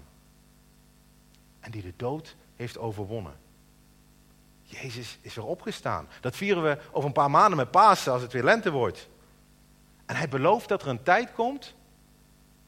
En 1.59 1.71
die 1.71 1.81
de 1.81 1.93
dood 1.95 2.35
heeft 2.55 2.77
overwonnen. 2.77 3.35
Jezus 4.63 5.17
is 5.21 5.35
weer 5.35 5.45
opgestaan. 5.45 6.07
Dat 6.21 6.35
vieren 6.35 6.63
we 6.63 6.77
over 6.91 7.07
een 7.07 7.13
paar 7.13 7.31
maanden 7.31 7.57
met 7.57 7.71
Pasen 7.71 8.11
als 8.11 8.21
het 8.21 8.33
weer 8.33 8.43
lente 8.43 8.71
wordt. 8.71 9.07
En 10.05 10.15
hij 10.15 10.29
belooft 10.29 10.67
dat 10.67 10.81
er 10.81 10.87
een 10.87 11.03
tijd 11.03 11.33
komt, 11.33 11.75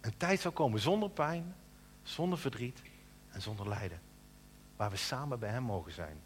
een 0.01 0.17
tijd 0.17 0.39
zal 0.39 0.51
komen 0.51 0.79
zonder 0.79 1.09
pijn, 1.09 1.55
zonder 2.03 2.39
verdriet 2.39 2.81
en 3.29 3.41
zonder 3.41 3.67
lijden. 3.67 4.01
Waar 4.75 4.89
we 4.89 4.95
samen 4.95 5.39
bij 5.39 5.49
hem 5.49 5.63
mogen 5.63 5.91
zijn. 5.91 6.21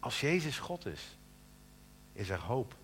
Als 0.00 0.20
Jezus 0.20 0.58
God 0.58 0.86
is, 0.86 1.18
is 2.12 2.28
er 2.28 2.40
hoop. 2.40 2.74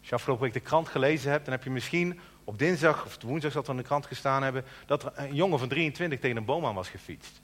Als 0.00 0.08
je 0.08 0.14
afgelopen 0.14 0.44
week 0.44 0.52
de 0.52 0.60
krant 0.60 0.88
gelezen 0.88 1.30
hebt, 1.30 1.44
dan 1.44 1.54
heb 1.54 1.64
je 1.64 1.70
misschien 1.70 2.20
op 2.44 2.58
dinsdag 2.58 3.04
of 3.04 3.22
woensdag 3.22 3.52
dat 3.52 3.66
we 3.66 3.72
in 3.72 3.78
de 3.78 3.84
krant 3.84 4.06
gestaan 4.06 4.42
hebben, 4.42 4.64
dat 4.86 5.04
er 5.04 5.12
een 5.14 5.34
jongen 5.34 5.58
van 5.58 5.68
23 5.68 6.20
tegen 6.20 6.36
een 6.36 6.44
boom 6.44 6.66
aan 6.66 6.74
was 6.74 6.88
gefietst. 6.88 7.40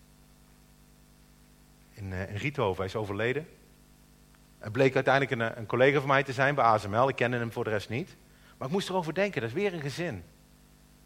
In, 1.93 2.05
uh, 2.05 2.31
in 2.31 2.37
Riethoven, 2.37 2.77
hij 2.77 2.87
is 2.87 2.97
overleden. 2.97 3.47
Het 4.61 4.73
bleek 4.73 4.94
uiteindelijk 4.94 5.40
een, 5.40 5.59
een, 5.59 5.66
collega 5.66 5.99
van 5.99 6.09
mij 6.09 6.23
te 6.23 6.33
zijn 6.33 6.55
bij 6.55 6.64
ASML. 6.64 7.09
Ik 7.09 7.16
kende 7.16 7.37
hem 7.37 7.53
voor 7.53 7.64
de 7.64 7.70
rest 7.70 7.88
niet. 7.88 8.16
Maar 8.59 8.68
ik 8.68 8.75
moest 8.75 8.88
erover 8.88 9.14
denken, 9.14 9.40
dat 9.40 9.51
is 9.51 9.57
weer 9.57 9.75
een 9.75 9.81
gezin. 9.81 10.25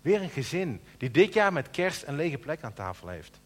Weer 0.01 0.23
een 0.23 0.31
gezin 0.31 0.81
die 0.97 1.11
dit 1.11 1.35
jaar 1.35 1.53
met 1.53 1.71
kerst 1.71 2.03
een 2.07 2.15
lege 2.15 2.39
plek 2.39 2.63
aan 2.63 2.73
tafel 2.73 3.09
heeft. 3.09 3.41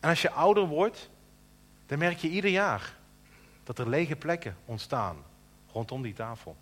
En 0.00 0.08
als 0.08 0.22
je 0.22 0.30
ouder 0.30 0.66
wordt, 0.66 1.10
dan 1.86 1.98
merk 1.98 2.18
je 2.18 2.28
ieder 2.28 2.50
jaar 2.50 2.96
dat 3.64 3.78
er 3.78 3.88
lege 3.88 4.16
plekken 4.16 4.56
ontstaan 4.64 5.16
rondom 5.72 6.02
die 6.02 6.12
tafel. 6.12 6.56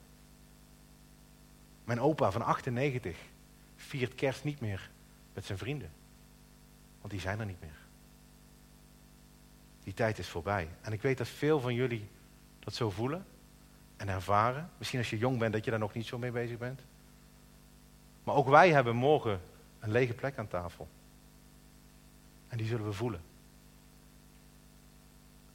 Mijn 1.84 2.00
opa 2.00 2.30
van 2.30 2.42
98 2.42 3.16
viert 3.76 4.14
kerst 4.14 4.44
niet 4.44 4.60
meer 4.60 4.90
met 5.32 5.44
zijn 5.44 5.58
vrienden. 5.58 5.90
Want 7.00 7.12
die 7.12 7.20
zijn 7.20 7.40
er 7.40 7.46
niet 7.46 7.60
meer. 7.60 7.85
Die 9.86 9.94
tijd 9.94 10.18
is 10.18 10.28
voorbij. 10.28 10.68
En 10.80 10.92
ik 10.92 11.02
weet 11.02 11.18
dat 11.18 11.28
veel 11.28 11.60
van 11.60 11.74
jullie 11.74 12.08
dat 12.58 12.74
zo 12.74 12.90
voelen 12.90 13.26
en 13.96 14.08
ervaren. 14.08 14.70
Misschien 14.78 14.98
als 14.98 15.10
je 15.10 15.18
jong 15.18 15.38
bent 15.38 15.52
dat 15.52 15.64
je 15.64 15.70
daar 15.70 15.80
nog 15.80 15.94
niet 15.94 16.06
zo 16.06 16.18
mee 16.18 16.30
bezig 16.30 16.58
bent. 16.58 16.80
Maar 18.24 18.34
ook 18.34 18.48
wij 18.48 18.70
hebben 18.70 18.96
morgen 18.96 19.40
een 19.80 19.90
lege 19.90 20.12
plek 20.12 20.38
aan 20.38 20.48
tafel. 20.48 20.88
En 22.48 22.56
die 22.56 22.66
zullen 22.66 22.86
we 22.86 22.92
voelen. 22.92 23.20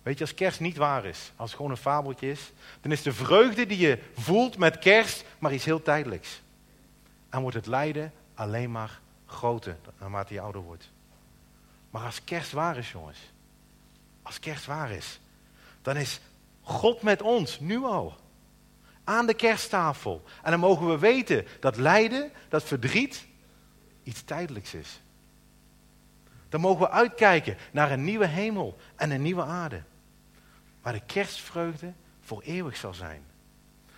Weet 0.04 0.17
je, 0.17 0.24
als 0.24 0.34
kerst 0.34 0.60
niet 0.60 0.78
waar 0.78 1.06
is, 1.06 1.32
als 1.36 1.50
het 1.50 1.58
gewoon 1.58 1.72
een 1.72 1.78
fabeltje 1.78 2.32
is, 2.32 2.52
dan 2.82 2.91
is 2.91 3.02
de 3.02 3.13
vreugde 3.13 3.65
die 3.65 3.78
je 3.78 4.00
voelt 4.13 4.58
met 4.58 4.80
kerst 4.80 5.26
maar 5.39 5.54
iets 5.54 5.65
heel 5.65 5.82
tijdelijks. 5.82 6.41
En 7.30 7.41
wordt 7.41 7.56
het 7.56 7.67
lijden 7.67 8.13
alleen 8.34 8.72
maar 8.72 9.00
groter 9.26 9.78
naarmate 10.00 10.34
je 10.34 10.41
ouder 10.41 10.62
wordt. 10.62 10.89
Maar 11.89 12.06
als 12.06 12.24
kerst 12.24 12.52
waar 12.52 12.78
is, 12.78 12.91
jongens, 12.91 13.31
als 14.21 14.39
kerst 14.39 14.65
waar 14.65 14.91
is, 14.91 15.19
dan 15.81 15.97
is 15.97 16.19
God 16.62 17.01
met 17.01 17.21
ons, 17.21 17.60
nu 17.60 17.84
al. 17.84 18.15
Aan 19.03 19.25
de 19.25 19.34
kersttafel. 19.34 20.23
En 20.43 20.51
dan 20.51 20.60
mogen 20.60 20.88
we 20.88 20.97
weten 20.97 21.47
dat 21.60 21.77
lijden, 21.77 22.31
dat 22.49 22.63
verdriet, 22.63 23.27
iets 24.03 24.23
tijdelijks 24.23 24.73
is. 24.73 25.01
Dan 26.49 26.62
mogen 26.62 26.79
we 26.79 26.89
uitkijken 26.89 27.57
naar 27.71 27.91
een 27.91 28.03
nieuwe 28.03 28.25
hemel 28.25 28.77
en 28.95 29.12
een 29.12 29.21
nieuwe 29.21 29.43
aarde. 29.43 29.84
Waar 30.81 30.93
de 30.93 31.05
kerstvreugde 31.05 31.93
voor 32.21 32.41
eeuwig 32.41 32.75
zal 32.77 32.93
zijn. 32.93 33.23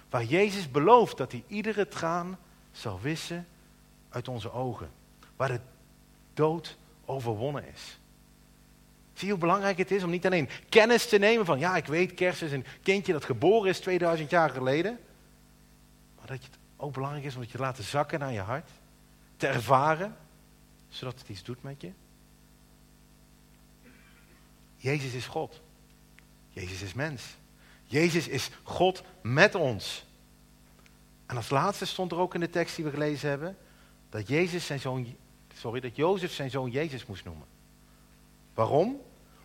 Waar 0.10 0.24
Jezus 0.24 0.72
belooft 0.72 1.18
dat 1.18 1.32
hij 1.32 1.44
iedere 1.48 1.88
traan 1.88 2.38
zal 2.72 3.00
wissen 3.02 3.48
uit 4.10 4.28
onze 4.28 4.52
ogen. 4.52 4.92
Waar 5.36 5.48
de 5.48 5.60
dood 6.34 6.78
overwonnen 7.06 7.68
is. 7.74 8.00
Zie 9.14 9.26
je 9.26 9.32
hoe 9.32 9.42
belangrijk 9.42 9.78
het 9.78 9.92
is 9.92 10.04
om 10.04 10.10
niet 10.10 10.26
alleen 10.26 10.50
kennis 10.70 11.08
te 11.08 11.18
nemen 11.18 11.46
van, 11.46 11.60
ja, 11.60 11.76
ik 11.76 11.86
weet, 11.86 12.14
kerst 12.14 12.42
is 12.42 12.52
een 12.52 12.66
kindje 12.82 13.14
dat 13.14 13.26
geboren 13.26 13.70
is 13.70 13.80
2000 13.80 14.30
jaar 14.30 14.50
geleden. 14.50 15.00
Maar 16.18 16.28
dat 16.28 16.38
het 16.38 16.58
ook 16.78 16.94
belangrijk 16.94 17.26
is 17.26 17.36
om 17.36 17.42
het 17.42 17.52
je 17.52 17.58
te 17.58 17.64
laten 17.64 17.84
zakken 17.84 18.20
naar 18.20 18.32
je 18.32 18.40
hart. 18.40 18.70
Te 19.38 19.48
ervaren, 19.48 20.16
zodat 20.90 21.20
het 21.20 21.30
iets 21.30 21.44
doet 21.44 21.64
met 21.64 21.82
je. 21.82 21.92
Jezus 24.76 25.14
is 25.14 25.26
God. 25.26 25.62
Jezus 26.50 26.82
is 26.82 26.94
mens. 26.94 27.24
Jezus 27.84 28.28
is 28.28 28.50
God 28.64 29.04
met 29.22 29.56
ons. 29.56 30.06
En 31.26 31.36
als 31.36 31.50
laatste 31.50 31.86
stond 31.86 32.12
er 32.12 32.18
ook 32.18 32.34
in 32.34 32.40
de 32.40 32.50
tekst 32.50 32.76
die 32.76 32.86
we 32.86 32.92
gelezen 32.92 33.30
hebben, 33.30 33.58
dat, 34.10 34.28
Jezus 34.28 34.66
zijn 34.66 34.80
zoon, 34.80 35.16
sorry, 35.54 35.80
dat 35.80 35.96
Jozef 35.96 36.34
zijn 36.34 36.50
zoon 36.50 36.70
Jezus 36.70 37.06
moest 37.06 37.26
noemen. 37.26 37.48
Waarom? 38.54 39.02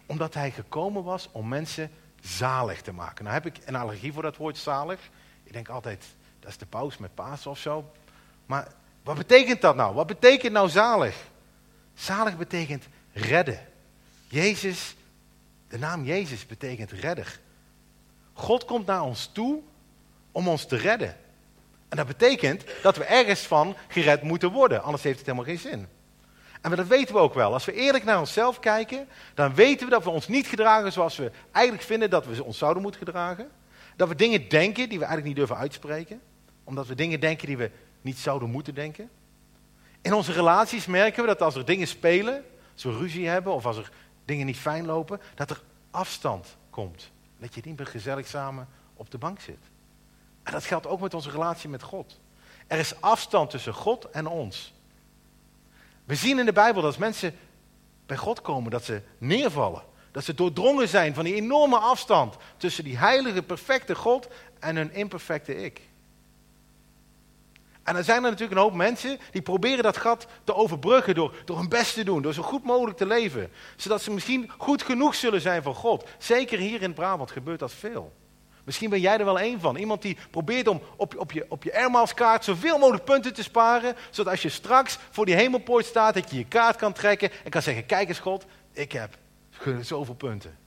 Omdat 0.07 0.35
hij 0.35 0.51
gekomen 0.51 1.05
was 1.05 1.29
om 1.33 1.49
mensen 1.49 1.91
zalig 2.21 2.83
te 2.83 2.93
maken. 2.93 3.25
Nou 3.25 3.37
heb 3.37 3.47
ik 3.47 3.59
een 3.65 3.77
allergie 3.77 4.13
voor 4.13 4.23
dat 4.23 4.37
woord 4.37 4.57
zalig. 4.57 5.11
Ik 5.45 5.53
denk 5.53 5.69
altijd, 5.69 6.05
dat 6.41 6.51
is 6.51 6.59
de 6.59 6.67
paus 6.67 6.99
met 6.99 7.15
paas 7.15 7.47
of 7.47 7.59
zo. 7.59 7.91
Maar 8.47 8.69
wat 9.03 9.17
betekent 9.17 9.61
dat 9.61 9.77
nou? 9.77 9.95
Wat 9.95 10.07
betekent 10.07 10.53
nou 10.53 10.69
zalig? 10.69 11.17
Zalig 11.95 12.37
betekent 12.37 12.85
redden. 13.13 13.67
Jezus, 14.29 14.97
de 15.69 15.79
naam 15.79 16.05
Jezus 16.05 16.47
betekent 16.47 16.91
redder. 16.91 17.41
God 18.33 18.65
komt 18.65 18.87
naar 18.87 19.03
ons 19.03 19.31
toe 19.33 19.61
om 20.33 20.49
ons 20.49 20.67
te 20.67 20.77
redden. 20.77 21.17
En 21.89 21.97
dat 21.97 22.07
betekent 22.07 22.65
dat 22.83 22.97
we 22.97 23.05
ergens 23.05 23.41
van 23.41 23.77
gered 23.89 24.23
moeten 24.23 24.51
worden, 24.51 24.83
anders 24.83 25.03
heeft 25.03 25.19
het 25.19 25.27
helemaal 25.27 25.47
geen 25.47 25.59
zin. 25.71 25.89
En 26.61 26.77
dat 26.77 26.87
weten 26.87 27.15
we 27.15 27.21
ook 27.21 27.35
wel. 27.35 27.53
Als 27.53 27.65
we 27.65 27.73
eerlijk 27.73 28.05
naar 28.05 28.19
onszelf 28.19 28.59
kijken, 28.59 29.09
dan 29.35 29.55
weten 29.55 29.87
we 29.87 29.93
dat 29.93 30.05
we 30.05 30.11
ons 30.11 30.29
niet 30.29 30.47
gedragen 30.47 30.93
zoals 30.93 31.17
we 31.17 31.31
eigenlijk 31.53 31.87
vinden 31.87 32.11
dat 32.11 32.27
we 32.27 32.45
ons 32.45 32.59
zouden 32.59 32.83
moeten 32.83 33.01
gedragen. 33.01 33.51
Dat 33.97 34.09
we 34.09 34.15
dingen 34.15 34.49
denken 34.49 34.89
die 34.89 34.99
we 34.99 35.05
eigenlijk 35.05 35.25
niet 35.25 35.37
durven 35.37 35.57
uitspreken, 35.57 36.21
omdat 36.65 36.87
we 36.87 36.95
dingen 36.95 37.21
denken 37.21 37.47
die 37.47 37.57
we 37.57 37.71
niet 38.01 38.19
zouden 38.19 38.51
moeten 38.51 38.75
denken. 38.75 39.11
In 40.03 40.13
onze 40.13 40.33
relaties 40.33 40.87
merken 40.87 41.23
we 41.23 41.29
dat 41.29 41.43
als 41.43 41.55
er 41.55 41.65
dingen 41.65 41.87
spelen, 41.87 42.45
als 42.73 42.83
we 42.83 42.93
ruzie 42.93 43.29
hebben 43.29 43.53
of 43.53 43.67
als 43.67 43.77
er 43.77 43.91
dingen 44.25 44.47
niet 44.47 44.57
fijn 44.57 44.87
lopen, 44.87 45.21
dat 45.35 45.51
er 45.51 45.63
afstand 45.91 46.57
komt. 46.71 47.11
Dat 47.39 47.55
je 47.55 47.61
niet 47.65 47.79
meer 47.79 47.87
gezellig 47.87 48.27
samen 48.27 48.69
op 48.95 49.11
de 49.11 49.19
bank 49.19 49.41
zit. 49.41 49.59
En 50.43 50.53
dat 50.53 50.65
geldt 50.65 50.87
ook 50.87 51.01
met 51.01 51.15
onze 51.15 51.31
relatie 51.31 51.69
met 51.69 51.83
God. 51.83 52.19
Er 52.67 52.79
is 52.79 53.01
afstand 53.01 53.51
tussen 53.51 53.75
God 53.75 54.11
en 54.11 54.27
ons. 54.27 54.73
We 56.09 56.15
zien 56.15 56.39
in 56.39 56.45
de 56.45 56.53
Bijbel 56.53 56.83
dat 56.83 56.91
als 56.91 57.01
mensen 57.01 57.35
bij 58.07 58.17
God 58.17 58.41
komen, 58.41 58.71
dat 58.71 58.85
ze 58.85 59.03
neervallen. 59.19 59.83
Dat 60.11 60.25
ze 60.25 60.35
doordrongen 60.35 60.89
zijn 60.89 61.15
van 61.15 61.25
die 61.25 61.35
enorme 61.35 61.79
afstand 61.79 62.37
tussen 62.57 62.85
die 62.85 62.99
heilige, 62.99 63.43
perfecte 63.43 63.95
God 63.95 64.29
en 64.59 64.77
hun 64.77 64.93
imperfecte 64.93 65.63
ik. 65.65 65.81
En 67.83 67.95
dan 67.95 68.05
zijn 68.05 68.25
er 68.25 68.31
natuurlijk 68.31 68.59
een 68.59 68.65
hoop 68.65 68.75
mensen 68.75 69.19
die 69.31 69.43
proberen 69.43 69.83
dat 69.83 69.97
gat 69.97 70.27
te 70.45 70.55
overbruggen 70.55 71.15
door, 71.15 71.35
door 71.45 71.59
hun 71.59 71.69
best 71.69 71.95
te 71.95 72.05
doen, 72.05 72.23
door 72.23 72.35
zo 72.35 72.43
goed 72.43 72.65
mogelijk 72.65 72.97
te 72.97 73.07
leven. 73.07 73.51
Zodat 73.77 74.03
ze 74.03 74.11
misschien 74.11 74.51
goed 74.59 74.83
genoeg 74.83 75.15
zullen 75.15 75.41
zijn 75.41 75.63
voor 75.63 75.75
God. 75.75 76.09
Zeker 76.19 76.59
hier 76.59 76.83
in 76.83 76.95
Brabant 76.95 77.31
gebeurt 77.31 77.59
dat 77.59 77.73
veel. 77.73 78.13
Misschien 78.69 78.91
ben 78.91 79.01
jij 79.01 79.19
er 79.19 79.25
wel 79.25 79.39
één 79.39 79.61
van. 79.61 79.77
Iemand 79.77 80.03
die 80.03 80.17
probeert 80.31 80.69
om 80.69 80.83
op, 80.97 81.19
op 81.19 81.33
je, 81.33 81.47
op 81.49 81.63
je 81.63 82.37
zoveel 82.41 82.79
mogelijk 82.79 83.05
punten 83.05 83.35
te 83.35 83.43
sparen. 83.43 83.97
Zodat 84.11 84.33
als 84.33 84.43
je 84.43 84.49
straks 84.49 84.99
voor 85.11 85.27
die 85.27 85.35
hemelpoort 85.35 85.85
staat, 85.85 86.15
dat 86.15 86.31
je 86.31 86.37
je 86.37 86.45
kaart 86.45 86.77
kan 86.77 86.93
trekken 86.93 87.31
en 87.45 87.51
kan 87.51 87.63
zeggen, 87.63 87.87
kijk 87.87 88.09
eens 88.09 88.19
God, 88.19 88.47
ik 88.73 88.93
heb 88.93 89.17
zoveel 89.81 90.15
punten. 90.15 90.59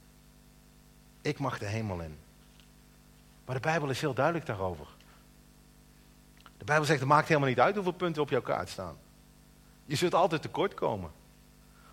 Ik 1.21 1.39
mag 1.39 1.57
de 1.57 1.65
hemel 1.65 2.01
in. 2.01 2.17
Maar 3.45 3.55
de 3.55 3.61
Bijbel 3.61 3.89
is 3.89 4.01
heel 4.01 4.13
duidelijk 4.13 4.45
daarover. 4.45 4.85
De 6.57 6.65
Bijbel 6.65 6.85
zegt, 6.85 6.99
het 6.99 7.09
maakt 7.09 7.27
helemaal 7.27 7.49
niet 7.49 7.59
uit 7.59 7.75
hoeveel 7.75 7.93
punten 7.93 8.21
op 8.21 8.29
jouw 8.29 8.41
kaart 8.41 8.69
staan. 8.69 8.97
Je 9.85 9.95
zult 9.95 10.13
altijd 10.13 10.41
tekort 10.41 10.73
komen. 10.73 11.11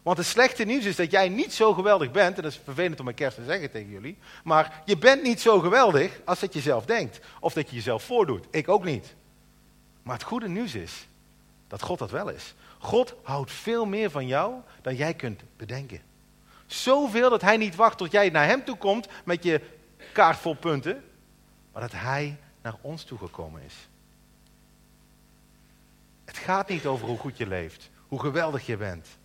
Want 0.09 0.21
het 0.21 0.29
slechte 0.29 0.65
nieuws 0.65 0.85
is 0.85 0.97
dat 0.97 1.11
jij 1.11 1.29
niet 1.29 1.53
zo 1.53 1.73
geweldig 1.75 2.11
bent, 2.11 2.37
en 2.37 2.43
dat 2.43 2.53
is 2.53 2.61
vervelend 2.65 2.99
om 2.99 3.05
mijn 3.05 3.17
kerst 3.17 3.37
te 3.37 3.45
zeggen 3.45 3.71
tegen 3.71 3.91
jullie, 3.91 4.19
maar 4.45 4.83
je 4.85 4.99
bent 4.99 5.23
niet 5.23 5.41
zo 5.41 5.61
geweldig 5.61 6.21
als 6.25 6.41
dat 6.41 6.53
je 6.55 6.61
zelf 6.61 6.85
denkt. 6.85 7.21
Of 7.41 7.53
dat 7.53 7.69
je 7.69 7.77
jezelf 7.77 8.03
voordoet. 8.03 8.47
Ik 8.51 8.69
ook 8.69 8.85
niet. 8.85 9.15
Maar 10.03 10.15
het 10.15 10.25
goede 10.25 10.49
nieuws 10.49 10.75
is 10.75 11.07
dat 11.67 11.83
God 11.83 11.99
dat 11.99 12.11
wel 12.11 12.29
is. 12.29 12.55
God 12.79 13.15
houdt 13.23 13.53
veel 13.53 13.87
meer 13.87 14.11
van 14.11 14.27
jou 14.27 14.55
dan 14.83 14.95
jij 14.95 15.15
kunt 15.15 15.43
bedenken. 15.57 16.01
Zoveel 16.67 17.31
dat 17.31 17.43
hij 17.43 17.57
niet 17.57 17.77
wacht 17.77 17.99
tot 17.99 18.13
jij 18.13 18.31
naar 18.31 18.47
hem 18.47 18.65
toe 18.65 18.77
komt 18.77 19.09
met 19.25 19.45
je 19.45 19.61
kaart 20.13 20.39
vol 20.39 20.55
punten, 20.55 21.05
maar 21.73 21.83
dat 21.83 21.93
hij 21.93 22.37
naar 22.63 22.77
ons 22.81 23.05
toe 23.05 23.19
gekomen 23.19 23.63
is. 23.63 23.75
Het 26.25 26.37
gaat 26.37 26.69
niet 26.69 26.87
over 26.87 27.07
hoe 27.07 27.19
goed 27.19 27.37
je 27.37 27.47
leeft, 27.47 27.91
hoe 28.07 28.21
geweldig 28.21 28.67
je 28.67 28.77
bent. 28.77 29.18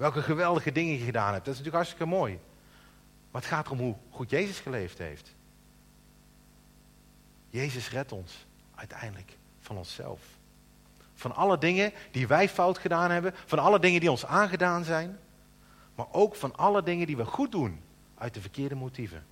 Welke 0.00 0.22
geweldige 0.22 0.72
dingen 0.72 0.98
je 0.98 1.04
gedaan 1.04 1.32
hebt. 1.32 1.44
Dat 1.44 1.54
is 1.54 1.60
natuurlijk 1.60 1.74
hartstikke 1.74 2.16
mooi. 2.16 2.38
Maar 3.30 3.40
het 3.40 3.50
gaat 3.50 3.66
erom 3.66 3.78
hoe 3.78 3.96
goed 4.10 4.30
Jezus 4.30 4.58
geleefd 4.58 4.98
heeft. 4.98 5.34
Jezus 7.48 7.90
redt 7.90 8.12
ons 8.12 8.46
uiteindelijk 8.74 9.36
van 9.60 9.76
onszelf. 9.76 10.20
Van 11.14 11.34
alle 11.34 11.58
dingen 11.58 11.92
die 12.10 12.26
wij 12.26 12.48
fout 12.48 12.78
gedaan 12.78 13.10
hebben. 13.10 13.34
Van 13.46 13.58
alle 13.58 13.78
dingen 13.78 14.00
die 14.00 14.10
ons 14.10 14.26
aangedaan 14.26 14.84
zijn. 14.84 15.18
Maar 15.94 16.06
ook 16.12 16.34
van 16.34 16.56
alle 16.56 16.82
dingen 16.82 17.06
die 17.06 17.16
we 17.16 17.24
goed 17.24 17.52
doen 17.52 17.80
uit 18.14 18.34
de 18.34 18.40
verkeerde 18.40 18.74
motieven. 18.74 19.26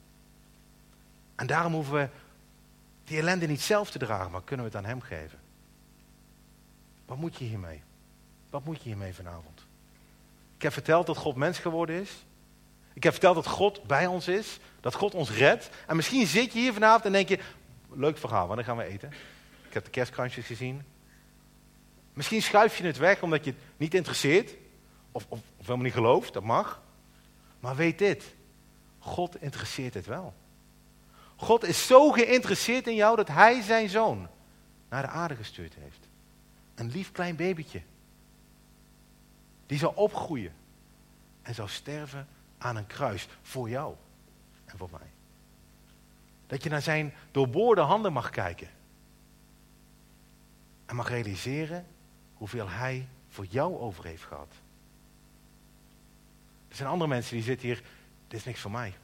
En 1.35 1.47
daarom 1.47 1.73
hoeven 1.73 1.95
we 1.95 2.09
die 3.05 3.19
ellende 3.19 3.47
niet 3.47 3.63
zelf 3.63 3.91
te 3.91 3.99
dragen, 3.99 4.31
maar 4.31 4.43
kunnen 4.43 4.67
we 4.67 4.73
het 4.73 4.85
aan 4.85 4.91
Hem 4.91 5.01
geven. 5.01 5.39
Wat 7.07 7.19
moet 7.19 7.37
je 7.37 7.45
hiermee? 7.45 7.83
Wat 8.51 8.65
moet 8.65 8.77
je 8.77 8.89
hiermee 8.89 9.15
vanavond? 9.15 9.68
Ik 10.59 10.65
heb 10.65 10.73
verteld 10.73 11.07
dat 11.07 11.17
God 11.17 11.37
mens 11.37 11.59
geworden 11.59 12.01
is. 12.01 12.11
Ik 12.93 13.03
heb 13.03 13.13
verteld 13.13 13.35
dat 13.35 13.47
God 13.47 13.83
bij 13.83 14.07
ons 14.07 14.29
is. 14.29 14.59
Dat 14.81 14.95
God 14.95 15.15
ons 15.15 15.31
redt. 15.31 15.71
En 15.87 15.97
misschien 15.97 16.27
zit 16.27 16.53
je 16.53 16.59
hier 16.59 16.73
vanavond 16.73 17.05
en 17.05 17.13
denk 17.13 17.29
je, 17.29 17.39
leuk 17.93 18.19
verhaal, 18.19 18.47
wanneer 18.47 18.65
gaan 18.65 18.77
we 18.77 18.85
eten? 18.85 19.13
Ik 19.69 19.75
heb 19.75 19.85
de 19.85 19.91
kerstkransjes 19.91 20.47
gezien. 20.47 20.83
Misschien 22.13 22.43
schuif 22.43 22.79
je 22.79 22.85
het 22.85 22.97
weg 22.97 23.23
omdat 23.23 23.45
je 23.45 23.51
het 23.51 23.61
niet 23.77 23.95
interesseert. 23.95 24.55
Of, 25.13 25.27
of, 25.29 25.39
of 25.57 25.67
helemaal 25.67 25.85
niet 25.85 25.93
gelooft, 25.93 26.33
dat 26.33 26.43
mag. 26.43 26.83
Maar 27.61 27.77
weet 27.77 27.99
dit, 27.99 28.25
God 28.99 29.43
interesseert 29.43 29.95
het 29.95 30.07
wel. 30.07 30.35
God 31.37 31.65
is 31.65 31.87
zo 31.87 32.11
geïnteresseerd 32.11 32.87
in 32.87 32.95
jou 32.95 33.17
dat 33.17 33.29
hij 33.29 33.63
zijn 33.63 33.89
zoon 33.89 34.29
naar 34.89 35.03
de 35.03 35.09
aarde 35.09 35.35
gestuurd 35.35 35.75
heeft. 35.81 36.09
Een 36.75 36.91
lief 36.91 37.13
klein 37.13 37.37
babytje. 37.37 37.83
Die 39.69 39.79
zou 39.79 39.93
opgroeien 39.95 40.53
en 41.43 41.55
zou 41.55 41.69
sterven 41.69 42.29
aan 42.59 42.77
een 42.77 42.87
kruis 42.87 43.29
voor 43.43 43.69
jou 43.69 43.95
en 44.65 44.79
voor 44.79 44.89
mij. 44.91 45.11
Dat 46.47 46.63
je 46.63 46.69
naar 46.71 46.83
zijn 46.83 47.15
doorboorde 47.31 47.81
handen 47.81 48.13
mag 48.13 48.31
kijken. 48.31 48.69
En 50.87 50.97
mag 50.97 51.09
realiseren 51.09 51.87
hoeveel 52.35 52.69
hij 52.69 53.09
voor 53.29 53.47
jou 53.49 53.79
over 53.79 54.05
heeft 54.05 54.25
gehad. 54.25 54.53
Er 56.69 56.77
zijn 56.77 56.89
andere 56.89 57.11
mensen 57.11 57.35
die 57.35 57.45
zitten 57.45 57.67
hier, 57.67 57.83
dit 58.29 58.39
is 58.39 58.45
niks 58.45 58.61
voor 58.61 58.71
mij. 58.71 58.95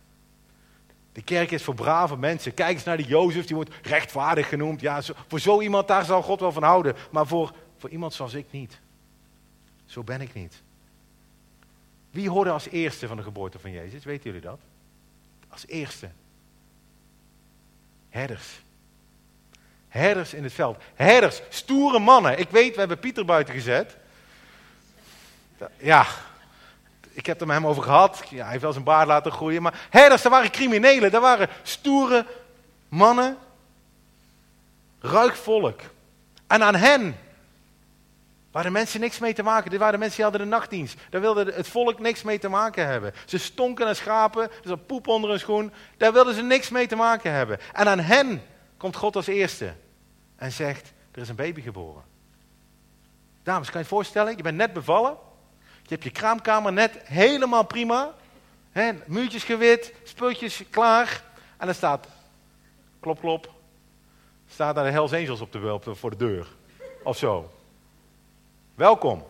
De 1.12 1.22
kerk 1.22 1.50
is 1.50 1.62
voor 1.62 1.74
brave 1.74 2.16
mensen. 2.16 2.54
Kijk 2.54 2.74
eens 2.74 2.84
naar 2.84 2.96
die 2.96 3.06
Jozef, 3.06 3.46
die 3.46 3.56
wordt 3.56 3.74
rechtvaardig 3.82 4.48
genoemd. 4.48 4.80
Ja, 4.80 5.02
voor 5.26 5.40
zo 5.40 5.60
iemand 5.60 5.88
daar 5.88 6.04
zal 6.04 6.22
God 6.22 6.40
wel 6.40 6.52
van 6.52 6.62
houden. 6.62 6.96
Maar 7.10 7.26
voor, 7.26 7.54
voor 7.76 7.90
iemand 7.90 8.14
zoals 8.14 8.34
ik 8.34 8.46
niet. 8.50 8.80
Zo 9.86 10.02
ben 10.02 10.20
ik 10.20 10.34
niet. 10.34 10.62
Wie 12.10 12.30
hoorde 12.30 12.50
als 12.50 12.68
eerste 12.68 13.06
van 13.06 13.16
de 13.16 13.22
geboorte 13.22 13.58
van 13.58 13.70
Jezus? 13.70 14.04
Weten 14.04 14.24
jullie 14.24 14.40
dat? 14.40 14.58
Als 15.48 15.66
eerste. 15.66 16.10
Herders. 18.10 18.62
Herders 19.88 20.34
in 20.34 20.42
het 20.42 20.52
veld. 20.52 20.82
Herders, 20.94 21.42
stoere 21.48 21.98
mannen. 21.98 22.38
Ik 22.38 22.50
weet, 22.50 22.72
we 22.72 22.78
hebben 22.78 22.98
Pieter 22.98 23.24
buiten 23.24 23.54
gezet. 23.54 23.96
Ja, 25.76 26.06
ik 27.10 27.26
heb 27.26 27.38
het 27.38 27.40
er 27.40 27.46
met 27.46 27.56
hem 27.56 27.66
over 27.66 27.82
gehad. 27.82 28.22
Ja, 28.30 28.42
hij 28.42 28.50
heeft 28.50 28.62
wel 28.62 28.72
zijn 28.72 28.84
baard 28.84 29.06
laten 29.06 29.32
groeien. 29.32 29.62
Maar 29.62 29.86
herders, 29.90 30.22
dat 30.22 30.32
waren 30.32 30.50
criminelen. 30.50 31.10
Dat 31.10 31.22
waren 31.22 31.48
stoere 31.62 32.26
mannen. 32.88 33.36
Ruik 35.00 35.34
volk. 35.34 35.80
En 36.46 36.62
aan 36.62 36.74
hen 36.74 37.16
Waar 38.54 38.62
de 38.62 38.70
mensen 38.70 39.00
niks 39.00 39.18
mee 39.18 39.34
te 39.34 39.42
maken. 39.42 39.70
Dit 39.70 39.80
waren 39.80 39.98
mensen 39.98 40.16
die 40.16 40.24
hadden 40.24 40.42
de 40.42 40.56
nachtdienst. 40.56 40.98
Daar 41.10 41.20
wilde 41.20 41.52
het 41.52 41.68
volk 41.68 41.98
niks 41.98 42.22
mee 42.22 42.38
te 42.38 42.48
maken 42.48 42.86
hebben. 42.86 43.12
Ze 43.24 43.38
stonken 43.38 43.84
naar 43.84 43.94
schapen. 43.94 44.42
Er 44.42 44.50
zat 44.64 44.86
poep 44.86 45.08
onder 45.08 45.30
hun 45.30 45.38
schoen. 45.38 45.72
Daar 45.96 46.12
wilden 46.12 46.34
ze 46.34 46.42
niks 46.42 46.70
mee 46.70 46.86
te 46.86 46.96
maken 46.96 47.32
hebben. 47.32 47.58
En 47.72 47.88
aan 47.88 47.98
hen 47.98 48.42
komt 48.76 48.96
God 48.96 49.16
als 49.16 49.26
eerste. 49.26 49.74
En 50.36 50.52
zegt, 50.52 50.92
er 51.12 51.20
is 51.22 51.28
een 51.28 51.36
baby 51.36 51.60
geboren. 51.60 52.02
Dames, 53.42 53.70
kan 53.70 53.80
je 53.80 53.86
je 53.86 53.92
voorstellen? 53.94 54.36
Je 54.36 54.42
bent 54.42 54.56
net 54.56 54.72
bevallen. 54.72 55.16
Je 55.82 55.88
hebt 55.88 56.04
je 56.04 56.10
kraamkamer 56.10 56.72
net 56.72 57.00
helemaal 57.04 57.64
prima. 57.64 58.14
Muurtjes 59.06 59.44
gewit, 59.44 59.94
spultjes 60.02 60.62
klaar. 60.70 61.22
En 61.56 61.68
er 61.68 61.74
staat, 61.74 62.06
klop 63.00 63.20
klop, 63.20 63.52
staat 64.48 64.74
daar 64.74 64.84
de 64.84 64.90
Hells 64.90 65.12
Angels 65.12 65.40
op 65.40 65.52
de, 65.52 65.72
op 65.72 65.88
voor 65.90 66.10
de 66.10 66.16
deur. 66.16 66.46
Of 67.02 67.16
zo. 67.16 67.50
Welkom, 68.74 69.24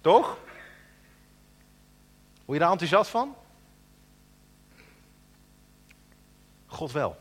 toch? 0.00 0.38
Word 2.44 2.58
je 2.58 2.58
daar 2.58 2.70
enthousiast 2.70 3.10
van? 3.10 3.34
God 6.66 6.92
wel. 6.92 7.16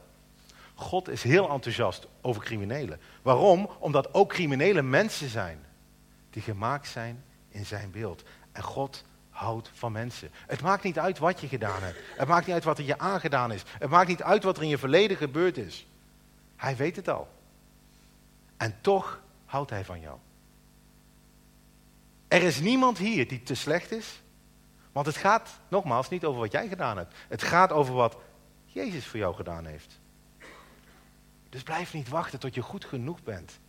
God 0.75 1.09
is 1.09 1.23
heel 1.23 1.49
enthousiast 1.49 2.07
over 2.21 2.43
criminelen. 2.43 2.99
Waarom? 3.21 3.69
Omdat 3.79 4.13
ook 4.13 4.29
criminelen 4.29 4.89
mensen 4.89 5.29
zijn 5.29 5.65
die 6.29 6.41
gemaakt 6.41 6.87
zijn 6.87 7.23
in 7.49 7.65
zijn 7.65 7.91
beeld. 7.91 8.23
En 8.51 8.63
God 8.63 9.03
houdt 9.29 9.71
van 9.73 9.91
mensen. 9.91 10.29
Het 10.47 10.61
maakt 10.61 10.83
niet 10.83 10.99
uit 10.99 11.17
wat 11.17 11.41
je 11.41 11.47
gedaan 11.47 11.83
hebt. 11.83 11.99
Het 12.17 12.27
maakt 12.27 12.45
niet 12.45 12.55
uit 12.55 12.63
wat 12.63 12.77
er 12.77 12.85
je 12.85 12.97
aangedaan 12.97 13.51
is. 13.51 13.63
Het 13.65 13.89
maakt 13.89 14.07
niet 14.07 14.23
uit 14.23 14.43
wat 14.43 14.57
er 14.57 14.63
in 14.63 14.69
je 14.69 14.77
verleden 14.77 15.17
gebeurd 15.17 15.57
is. 15.57 15.87
Hij 16.55 16.75
weet 16.75 16.95
het 16.95 17.07
al. 17.07 17.27
En 18.57 18.77
toch 18.81 19.21
houdt 19.45 19.69
hij 19.69 19.85
van 19.85 19.99
jou. 19.99 20.17
Er 22.27 22.43
is 22.43 22.59
niemand 22.59 22.97
hier 22.97 23.27
die 23.27 23.43
te 23.43 23.55
slecht 23.55 23.91
is. 23.91 24.21
Want 24.91 25.05
het 25.05 25.17
gaat 25.17 25.59
nogmaals 25.67 26.09
niet 26.09 26.25
over 26.25 26.39
wat 26.39 26.51
jij 26.51 26.67
gedaan 26.67 26.97
hebt. 26.97 27.15
Het 27.27 27.43
gaat 27.43 27.71
over 27.71 27.93
wat 27.93 28.17
Jezus 28.65 29.07
voor 29.07 29.19
jou 29.19 29.35
gedaan 29.35 29.65
heeft. 29.65 29.99
Dus 31.49 31.63
blijf 31.63 31.93
niet 31.93 32.09
wachten 32.09 32.39
tot 32.39 32.55
je 32.55 32.61
goed 32.61 32.85
genoeg 32.85 33.23
bent. 33.23 33.59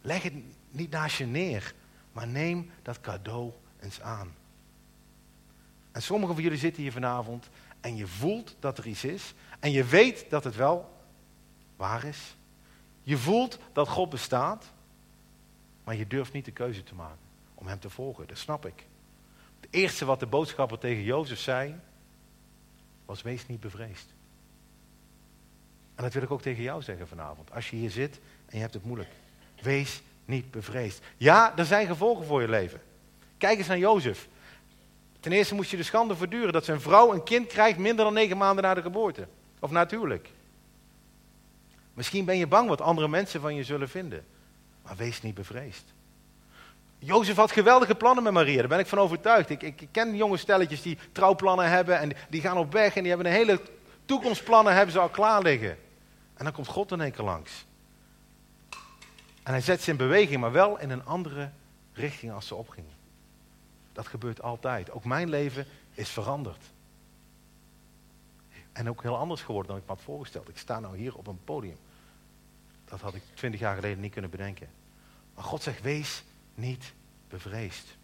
Leg 0.00 0.22
het 0.22 0.32
niet 0.70 0.90
naast 0.90 1.16
je 1.16 1.26
neer, 1.26 1.74
maar 2.12 2.26
neem 2.26 2.70
dat 2.82 3.00
cadeau 3.00 3.52
eens 3.80 4.00
aan. 4.00 4.34
En 5.92 6.02
sommigen 6.02 6.34
van 6.34 6.44
jullie 6.44 6.58
zitten 6.58 6.82
hier 6.82 6.92
vanavond 6.92 7.48
en 7.80 7.96
je 7.96 8.06
voelt 8.06 8.56
dat 8.58 8.78
er 8.78 8.86
iets 8.86 9.04
is 9.04 9.34
en 9.60 9.70
je 9.70 9.84
weet 9.84 10.30
dat 10.30 10.44
het 10.44 10.56
wel 10.56 10.98
waar 11.76 12.04
is. 12.04 12.36
Je 13.02 13.18
voelt 13.18 13.58
dat 13.72 13.88
God 13.88 14.10
bestaat, 14.10 14.72
maar 15.84 15.94
je 15.94 16.06
durft 16.06 16.32
niet 16.32 16.44
de 16.44 16.52
keuze 16.52 16.82
te 16.82 16.94
maken 16.94 17.23
om 17.54 17.66
hem 17.66 17.78
te 17.78 17.90
volgen. 17.90 18.26
Dat 18.26 18.38
snap 18.38 18.66
ik. 18.66 18.86
Het 19.60 19.68
eerste 19.70 20.04
wat 20.04 20.20
de 20.20 20.26
boodschapper 20.26 20.78
tegen 20.78 21.02
Jozef 21.02 21.38
zei, 21.38 21.74
was 23.04 23.22
wees 23.22 23.46
niet 23.46 23.60
bevreesd. 23.60 24.12
En 25.94 26.02
dat 26.02 26.12
wil 26.12 26.22
ik 26.22 26.30
ook 26.30 26.42
tegen 26.42 26.62
jou 26.62 26.82
zeggen 26.82 27.08
vanavond. 27.08 27.52
Als 27.52 27.70
je 27.70 27.76
hier 27.76 27.90
zit 27.90 28.20
en 28.46 28.56
je 28.56 28.60
hebt 28.60 28.74
het 28.74 28.84
moeilijk. 28.84 29.10
Wees 29.62 30.02
niet 30.24 30.50
bevreesd. 30.50 31.02
Ja, 31.16 31.56
er 31.56 31.64
zijn 31.64 31.86
gevolgen 31.86 32.26
voor 32.26 32.40
je 32.40 32.48
leven. 32.48 32.80
Kijk 33.38 33.58
eens 33.58 33.66
naar 33.66 33.78
Jozef. 33.78 34.28
Ten 35.20 35.32
eerste 35.32 35.54
moest 35.54 35.70
je 35.70 35.76
de 35.76 35.82
schande 35.82 36.16
verduren 36.16 36.52
dat 36.52 36.64
zijn 36.64 36.80
vrouw 36.80 37.12
een 37.12 37.22
kind 37.22 37.46
krijgt 37.46 37.78
minder 37.78 38.04
dan 38.04 38.14
negen 38.14 38.36
maanden 38.36 38.64
na 38.64 38.74
de 38.74 38.82
geboorte. 38.82 39.28
Of 39.58 39.70
natuurlijk. 39.70 40.30
Misschien 41.94 42.24
ben 42.24 42.36
je 42.36 42.46
bang 42.46 42.68
wat 42.68 42.80
andere 42.80 43.08
mensen 43.08 43.40
van 43.40 43.54
je 43.54 43.64
zullen 43.64 43.88
vinden. 43.88 44.24
Maar 44.82 44.96
wees 44.96 45.22
niet 45.22 45.34
bevreesd. 45.34 45.84
Jozef 47.04 47.36
had 47.36 47.52
geweldige 47.52 47.94
plannen 47.94 48.24
met 48.24 48.32
Maria, 48.32 48.58
daar 48.58 48.68
ben 48.68 48.78
ik 48.78 48.86
van 48.86 48.98
overtuigd. 48.98 49.50
Ik, 49.50 49.62
ik, 49.62 49.88
ken 49.90 50.16
jonge 50.16 50.36
stelletjes 50.36 50.82
die 50.82 50.98
trouwplannen 51.12 51.68
hebben 51.68 51.98
en 51.98 52.12
die 52.28 52.40
gaan 52.40 52.56
op 52.56 52.72
weg 52.72 52.96
en 52.96 53.00
die 53.00 53.12
hebben 53.12 53.26
een 53.26 53.38
hele 53.38 53.60
toekomstplannen 54.04 54.74
hebben 54.74 54.92
ze 54.92 54.98
al 54.98 55.08
klaar 55.08 55.42
liggen. 55.42 55.78
En 56.34 56.44
dan 56.44 56.52
komt 56.52 56.66
God 56.66 56.92
in 56.92 57.00
één 57.00 57.12
keer 57.12 57.24
langs. 57.24 57.66
En 59.42 59.52
hij 59.52 59.60
zet 59.60 59.82
ze 59.82 59.90
in 59.90 59.96
beweging, 59.96 60.40
maar 60.40 60.52
wel 60.52 60.78
in 60.78 60.90
een 60.90 61.04
andere 61.04 61.50
richting 61.92 62.32
als 62.32 62.46
ze 62.46 62.54
opgingen. 62.54 62.92
Dat 63.92 64.06
gebeurt 64.06 64.42
altijd. 64.42 64.90
Ook 64.90 65.04
mijn 65.04 65.28
leven 65.28 65.66
is 65.94 66.08
veranderd. 66.08 66.72
En 68.72 68.88
ook 68.88 69.02
heel 69.02 69.16
anders 69.16 69.42
geworden 69.42 69.70
dan 69.70 69.80
ik 69.80 69.86
me 69.86 69.92
had 69.94 70.02
voorgesteld. 70.02 70.48
Ik 70.48 70.58
sta 70.58 70.80
nou 70.80 70.96
hier 70.96 71.16
op 71.16 71.26
een 71.26 71.44
podium. 71.44 71.76
Dat 72.84 73.00
had 73.00 73.14
ik 73.14 73.22
twintig 73.34 73.60
jaar 73.60 73.74
geleden 73.74 74.00
niet 74.00 74.12
kunnen 74.12 74.30
bedenken. 74.30 74.68
Maar 75.34 75.44
God 75.44 75.62
zegt, 75.62 75.82
wees 75.82 76.24
niet 76.54 76.92
bevreesd. 77.28 77.96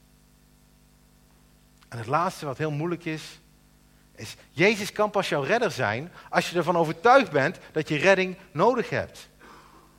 En 1.89 1.99
het 1.99 2.07
laatste 2.07 2.47
wat 2.47 2.59
heel 2.59 2.71
moeilijk 2.71 3.05
is, 3.05 3.41
is 4.15 4.37
Jezus 4.51 4.93
kan 4.93 5.11
pas 5.11 5.29
jouw 5.29 5.43
redder 5.43 5.71
zijn 5.71 6.13
als 6.31 6.51
je 6.51 6.57
ervan 6.57 6.77
overtuigd 6.77 7.31
bent 7.31 7.59
dat 7.73 7.89
je 7.89 7.97
redding 7.97 8.37
nodig 8.53 8.91
hebt. 8.91 9.29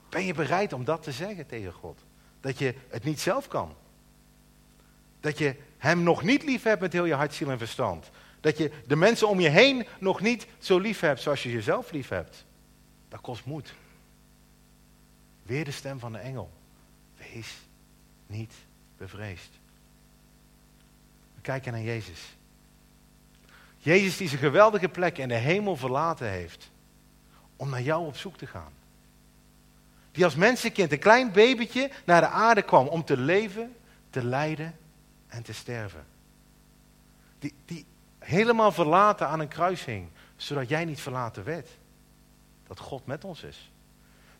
Ben 0.09 0.25
je 0.25 0.33
bereid 0.33 0.73
om 0.73 0.83
dat 0.83 1.03
te 1.03 1.11
zeggen 1.11 1.47
tegen 1.47 1.73
God? 1.73 1.99
Dat 2.39 2.57
je 2.57 2.75
het 2.89 3.03
niet 3.03 3.19
zelf 3.19 3.47
kan. 3.47 3.75
Dat 5.19 5.37
je 5.37 5.55
hem 5.77 6.03
nog 6.03 6.23
niet 6.23 6.43
lief 6.43 6.63
hebt 6.63 6.81
met 6.81 6.93
heel 6.93 7.05
je 7.05 7.13
hart, 7.13 7.33
ziel 7.33 7.49
en 7.49 7.57
verstand. 7.57 8.09
Dat 8.39 8.57
je 8.57 8.71
de 8.87 8.95
mensen 8.95 9.27
om 9.27 9.39
je 9.39 9.49
heen 9.49 9.87
nog 9.99 10.21
niet 10.21 10.47
zo 10.59 10.79
lief 10.79 10.99
hebt 10.99 11.21
zoals 11.21 11.43
je 11.43 11.51
jezelf 11.51 11.91
lief 11.91 12.09
hebt. 12.09 12.45
Dat 13.09 13.21
kost 13.21 13.45
moed. 13.45 13.73
Weer 15.43 15.65
de 15.65 15.71
stem 15.71 15.99
van 15.99 16.11
de 16.11 16.17
engel. 16.17 16.51
Wees 17.17 17.57
niet 18.31 18.53
bevreesd. 18.97 19.49
We 21.35 21.41
kijken 21.41 21.71
naar 21.71 21.81
Jezus. 21.81 22.35
Jezus 23.77 24.17
die 24.17 24.27
zijn 24.27 24.39
geweldige 24.39 24.89
plek 24.89 25.17
in 25.17 25.27
de 25.27 25.35
hemel 25.35 25.75
verlaten 25.75 26.29
heeft. 26.29 26.71
Om 27.55 27.69
naar 27.69 27.81
jou 27.81 28.05
op 28.05 28.17
zoek 28.17 28.37
te 28.37 28.47
gaan. 28.47 28.73
Die 30.11 30.23
als 30.23 30.35
mensenkind, 30.35 30.91
een 30.91 30.99
klein 30.99 31.31
babytje, 31.31 31.91
naar 32.05 32.21
de 32.21 32.27
aarde 32.27 32.61
kwam 32.61 32.87
om 32.87 33.03
te 33.03 33.17
leven, 33.17 33.75
te 34.09 34.23
lijden 34.23 34.75
en 35.27 35.43
te 35.43 35.53
sterven. 35.53 36.05
Die, 37.39 37.53
die 37.65 37.85
helemaal 38.19 38.71
verlaten 38.71 39.27
aan 39.27 39.39
een 39.39 39.47
kruis 39.47 39.85
hing, 39.85 40.09
zodat 40.35 40.69
jij 40.69 40.85
niet 40.85 41.01
verlaten 41.01 41.43
werd. 41.43 41.69
Dat 42.67 42.79
God 42.79 43.05
met 43.05 43.23
ons 43.23 43.43
is. 43.43 43.70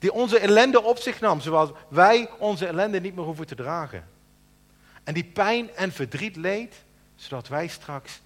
Die 0.01 0.13
onze 0.13 0.39
ellende 0.39 0.81
op 0.81 0.97
zich 0.97 1.19
nam, 1.19 1.41
zoals 1.41 1.69
wij 1.87 2.29
onze 2.37 2.65
ellende 2.65 2.99
niet 2.99 3.15
meer 3.15 3.25
hoeven 3.25 3.47
te 3.47 3.55
dragen. 3.55 4.07
En 5.03 5.13
die 5.13 5.23
pijn 5.23 5.75
en 5.75 5.91
verdriet 5.91 6.35
leed, 6.35 6.83
zodat 7.15 7.47
wij 7.47 7.67
straks 7.67 8.21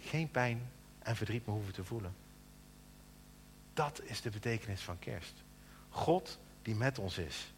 geen 0.00 0.30
pijn 0.30 0.70
en 0.98 1.16
verdriet 1.16 1.46
meer 1.46 1.54
hoeven 1.54 1.74
te 1.74 1.84
voelen. 1.84 2.14
Dat 3.74 4.00
is 4.04 4.20
de 4.20 4.30
betekenis 4.30 4.80
van 4.80 4.98
kerst. 4.98 5.32
God 5.88 6.38
die 6.62 6.74
met 6.74 6.98
ons 6.98 7.18
is. 7.18 7.52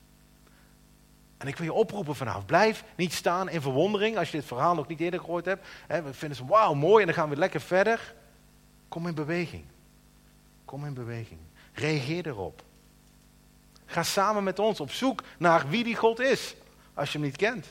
En 1.36 1.46
ik 1.46 1.56
wil 1.56 1.66
je 1.66 1.72
oproepen 1.72 2.16
vanavond. 2.16 2.46
Blijf 2.46 2.84
niet 2.96 3.12
staan 3.12 3.48
in 3.48 3.60
verwondering 3.60 4.18
als 4.18 4.30
je 4.30 4.36
dit 4.36 4.46
verhaal 4.46 4.74
nog 4.74 4.86
niet 4.86 5.00
eerder 5.00 5.20
gehoord 5.20 5.44
hebt. 5.44 5.66
we 5.86 6.14
vinden 6.14 6.38
het 6.38 6.48
wauw, 6.48 6.74
mooi 6.74 7.00
en 7.00 7.06
dan 7.06 7.16
gaan 7.16 7.28
we 7.28 7.36
lekker 7.36 7.60
verder. 7.60 8.14
Kom 8.88 9.06
in 9.06 9.14
beweging. 9.14 9.64
Kom 10.64 10.84
in 10.84 10.94
beweging. 10.94 11.40
Reageer 11.72 12.26
erop. 12.26 12.66
Ga 13.90 14.02
samen 14.02 14.44
met 14.44 14.58
ons 14.58 14.80
op 14.80 14.90
zoek 14.90 15.22
naar 15.38 15.68
wie 15.68 15.84
die 15.84 15.96
God 15.96 16.20
is, 16.20 16.54
als 16.94 17.12
je 17.12 17.18
hem 17.18 17.26
niet 17.26 17.36
kent. 17.36 17.66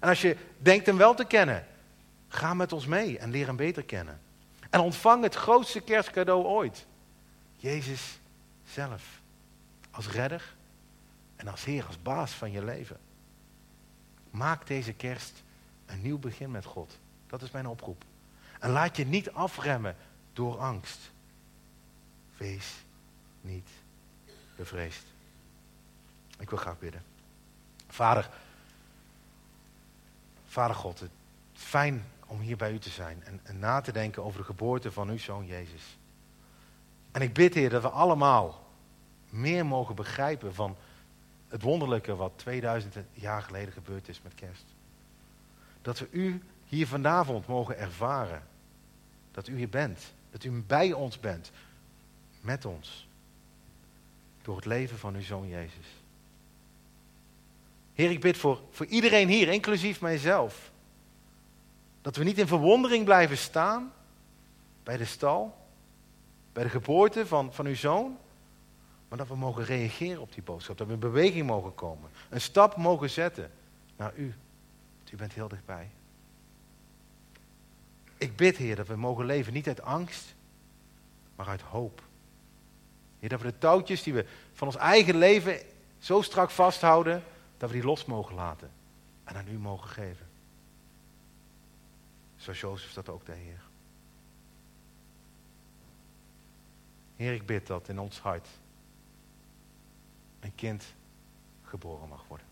En 0.00 0.08
als 0.08 0.20
je 0.20 0.36
denkt 0.58 0.86
hem 0.86 0.96
wel 0.96 1.14
te 1.14 1.24
kennen, 1.24 1.66
ga 2.28 2.54
met 2.54 2.72
ons 2.72 2.86
mee 2.86 3.18
en 3.18 3.30
leer 3.30 3.46
hem 3.46 3.56
beter 3.56 3.84
kennen. 3.84 4.20
En 4.70 4.80
ontvang 4.80 5.22
het 5.22 5.34
grootste 5.34 5.80
kerstcadeau 5.80 6.44
ooit. 6.44 6.86
Jezus 7.56 8.18
zelf. 8.64 9.20
Als 9.90 10.08
redder 10.08 10.54
en 11.36 11.48
als 11.48 11.64
Heer, 11.64 11.86
als 11.86 12.02
baas 12.02 12.32
van 12.32 12.50
je 12.50 12.64
leven. 12.64 12.98
Maak 14.30 14.66
deze 14.66 14.92
kerst 14.92 15.42
een 15.86 16.02
nieuw 16.02 16.18
begin 16.18 16.50
met 16.50 16.64
God. 16.64 16.98
Dat 17.26 17.42
is 17.42 17.50
mijn 17.50 17.66
oproep. 17.66 18.04
En 18.60 18.70
laat 18.70 18.96
je 18.96 19.06
niet 19.06 19.32
afremmen 19.32 19.96
door 20.32 20.58
angst. 20.58 20.98
Wees 22.36 22.74
niet 23.40 23.68
bevreesd. 24.56 25.04
Ik 26.40 26.50
wil 26.50 26.58
graag 26.58 26.78
bidden. 26.78 27.02
Vader, 27.88 28.30
Vader 30.46 30.76
God, 30.76 31.00
het 31.00 31.10
fijn 31.52 32.04
om 32.26 32.40
hier 32.40 32.56
bij 32.56 32.72
u 32.72 32.78
te 32.78 32.90
zijn 32.90 33.22
en, 33.24 33.40
en 33.42 33.58
na 33.58 33.80
te 33.80 33.92
denken 33.92 34.24
over 34.24 34.38
de 34.38 34.44
geboorte 34.44 34.92
van 34.92 35.08
uw 35.08 35.18
zoon 35.18 35.46
Jezus. 35.46 35.98
En 37.10 37.22
ik 37.22 37.32
bid, 37.32 37.54
Heer, 37.54 37.70
dat 37.70 37.82
we 37.82 37.88
allemaal 37.88 38.66
meer 39.28 39.66
mogen 39.66 39.94
begrijpen 39.94 40.54
van 40.54 40.76
het 41.48 41.62
wonderlijke 41.62 42.16
wat 42.16 42.32
2000 42.36 42.94
jaar 43.12 43.42
geleden 43.42 43.72
gebeurd 43.72 44.08
is 44.08 44.22
met 44.22 44.34
kerst. 44.34 44.64
Dat 45.82 45.98
we 45.98 46.08
u 46.10 46.42
hier 46.64 46.86
vanavond 46.86 47.46
mogen 47.46 47.78
ervaren. 47.78 48.42
Dat 49.30 49.48
u 49.48 49.56
hier 49.56 49.68
bent. 49.68 50.12
Dat 50.30 50.44
u 50.44 50.50
bij 50.50 50.92
ons 50.92 51.20
bent. 51.20 51.50
Met 52.40 52.64
ons. 52.64 53.08
Door 54.42 54.56
het 54.56 54.64
leven 54.64 54.98
van 54.98 55.14
uw 55.14 55.22
zoon 55.22 55.48
Jezus. 55.48 55.99
Heer, 58.00 58.10
ik 58.10 58.20
bid 58.20 58.36
voor, 58.36 58.60
voor 58.70 58.86
iedereen 58.86 59.28
hier, 59.28 59.48
inclusief 59.48 60.00
mijzelf. 60.00 60.70
Dat 62.02 62.16
we 62.16 62.24
niet 62.24 62.38
in 62.38 62.46
verwondering 62.46 63.04
blijven 63.04 63.36
staan 63.36 63.92
bij 64.82 64.96
de 64.96 65.04
stal, 65.04 65.56
bij 66.52 66.62
de 66.62 66.68
geboorte 66.68 67.26
van, 67.26 67.54
van 67.54 67.66
uw 67.66 67.74
zoon, 67.74 68.18
maar 69.08 69.18
dat 69.18 69.28
we 69.28 69.36
mogen 69.36 69.64
reageren 69.64 70.20
op 70.20 70.32
die 70.32 70.42
boodschap. 70.42 70.78
Dat 70.78 70.86
we 70.86 70.92
in 70.92 70.98
beweging 70.98 71.46
mogen 71.46 71.74
komen. 71.74 72.10
Een 72.28 72.40
stap 72.40 72.76
mogen 72.76 73.10
zetten 73.10 73.50
naar 73.96 74.12
u. 74.16 74.34
Want 74.96 75.12
u 75.12 75.16
bent 75.16 75.32
heel 75.32 75.48
dichtbij. 75.48 75.90
Ik 78.16 78.36
bid, 78.36 78.56
Heer, 78.56 78.76
dat 78.76 78.86
we 78.86 78.96
mogen 78.96 79.24
leven 79.24 79.52
niet 79.52 79.68
uit 79.68 79.82
angst, 79.82 80.34
maar 81.36 81.48
uit 81.48 81.62
hoop. 81.62 82.02
Heer, 83.18 83.28
dat 83.28 83.40
we 83.40 83.46
de 83.46 83.58
touwtjes 83.58 84.02
die 84.02 84.14
we 84.14 84.26
van 84.52 84.66
ons 84.66 84.76
eigen 84.76 85.16
leven 85.16 85.60
zo 85.98 86.22
strak 86.22 86.50
vasthouden, 86.50 87.22
dat 87.60 87.70
we 87.70 87.76
die 87.76 87.84
los 87.84 88.04
mogen 88.04 88.34
laten 88.34 88.70
en 89.24 89.36
aan 89.36 89.48
u 89.48 89.58
mogen 89.58 89.88
geven. 89.88 90.26
Zoals 92.36 92.60
Jozef 92.60 92.92
dat 92.92 93.08
ook 93.08 93.26
deed, 93.26 93.36
Heer. 93.36 93.62
Heer, 97.16 97.32
ik 97.32 97.46
bid 97.46 97.66
dat 97.66 97.88
in 97.88 97.98
ons 97.98 98.18
hart 98.20 98.48
een 100.40 100.54
kind 100.54 100.94
geboren 101.62 102.08
mag 102.08 102.24
worden. 102.28 102.46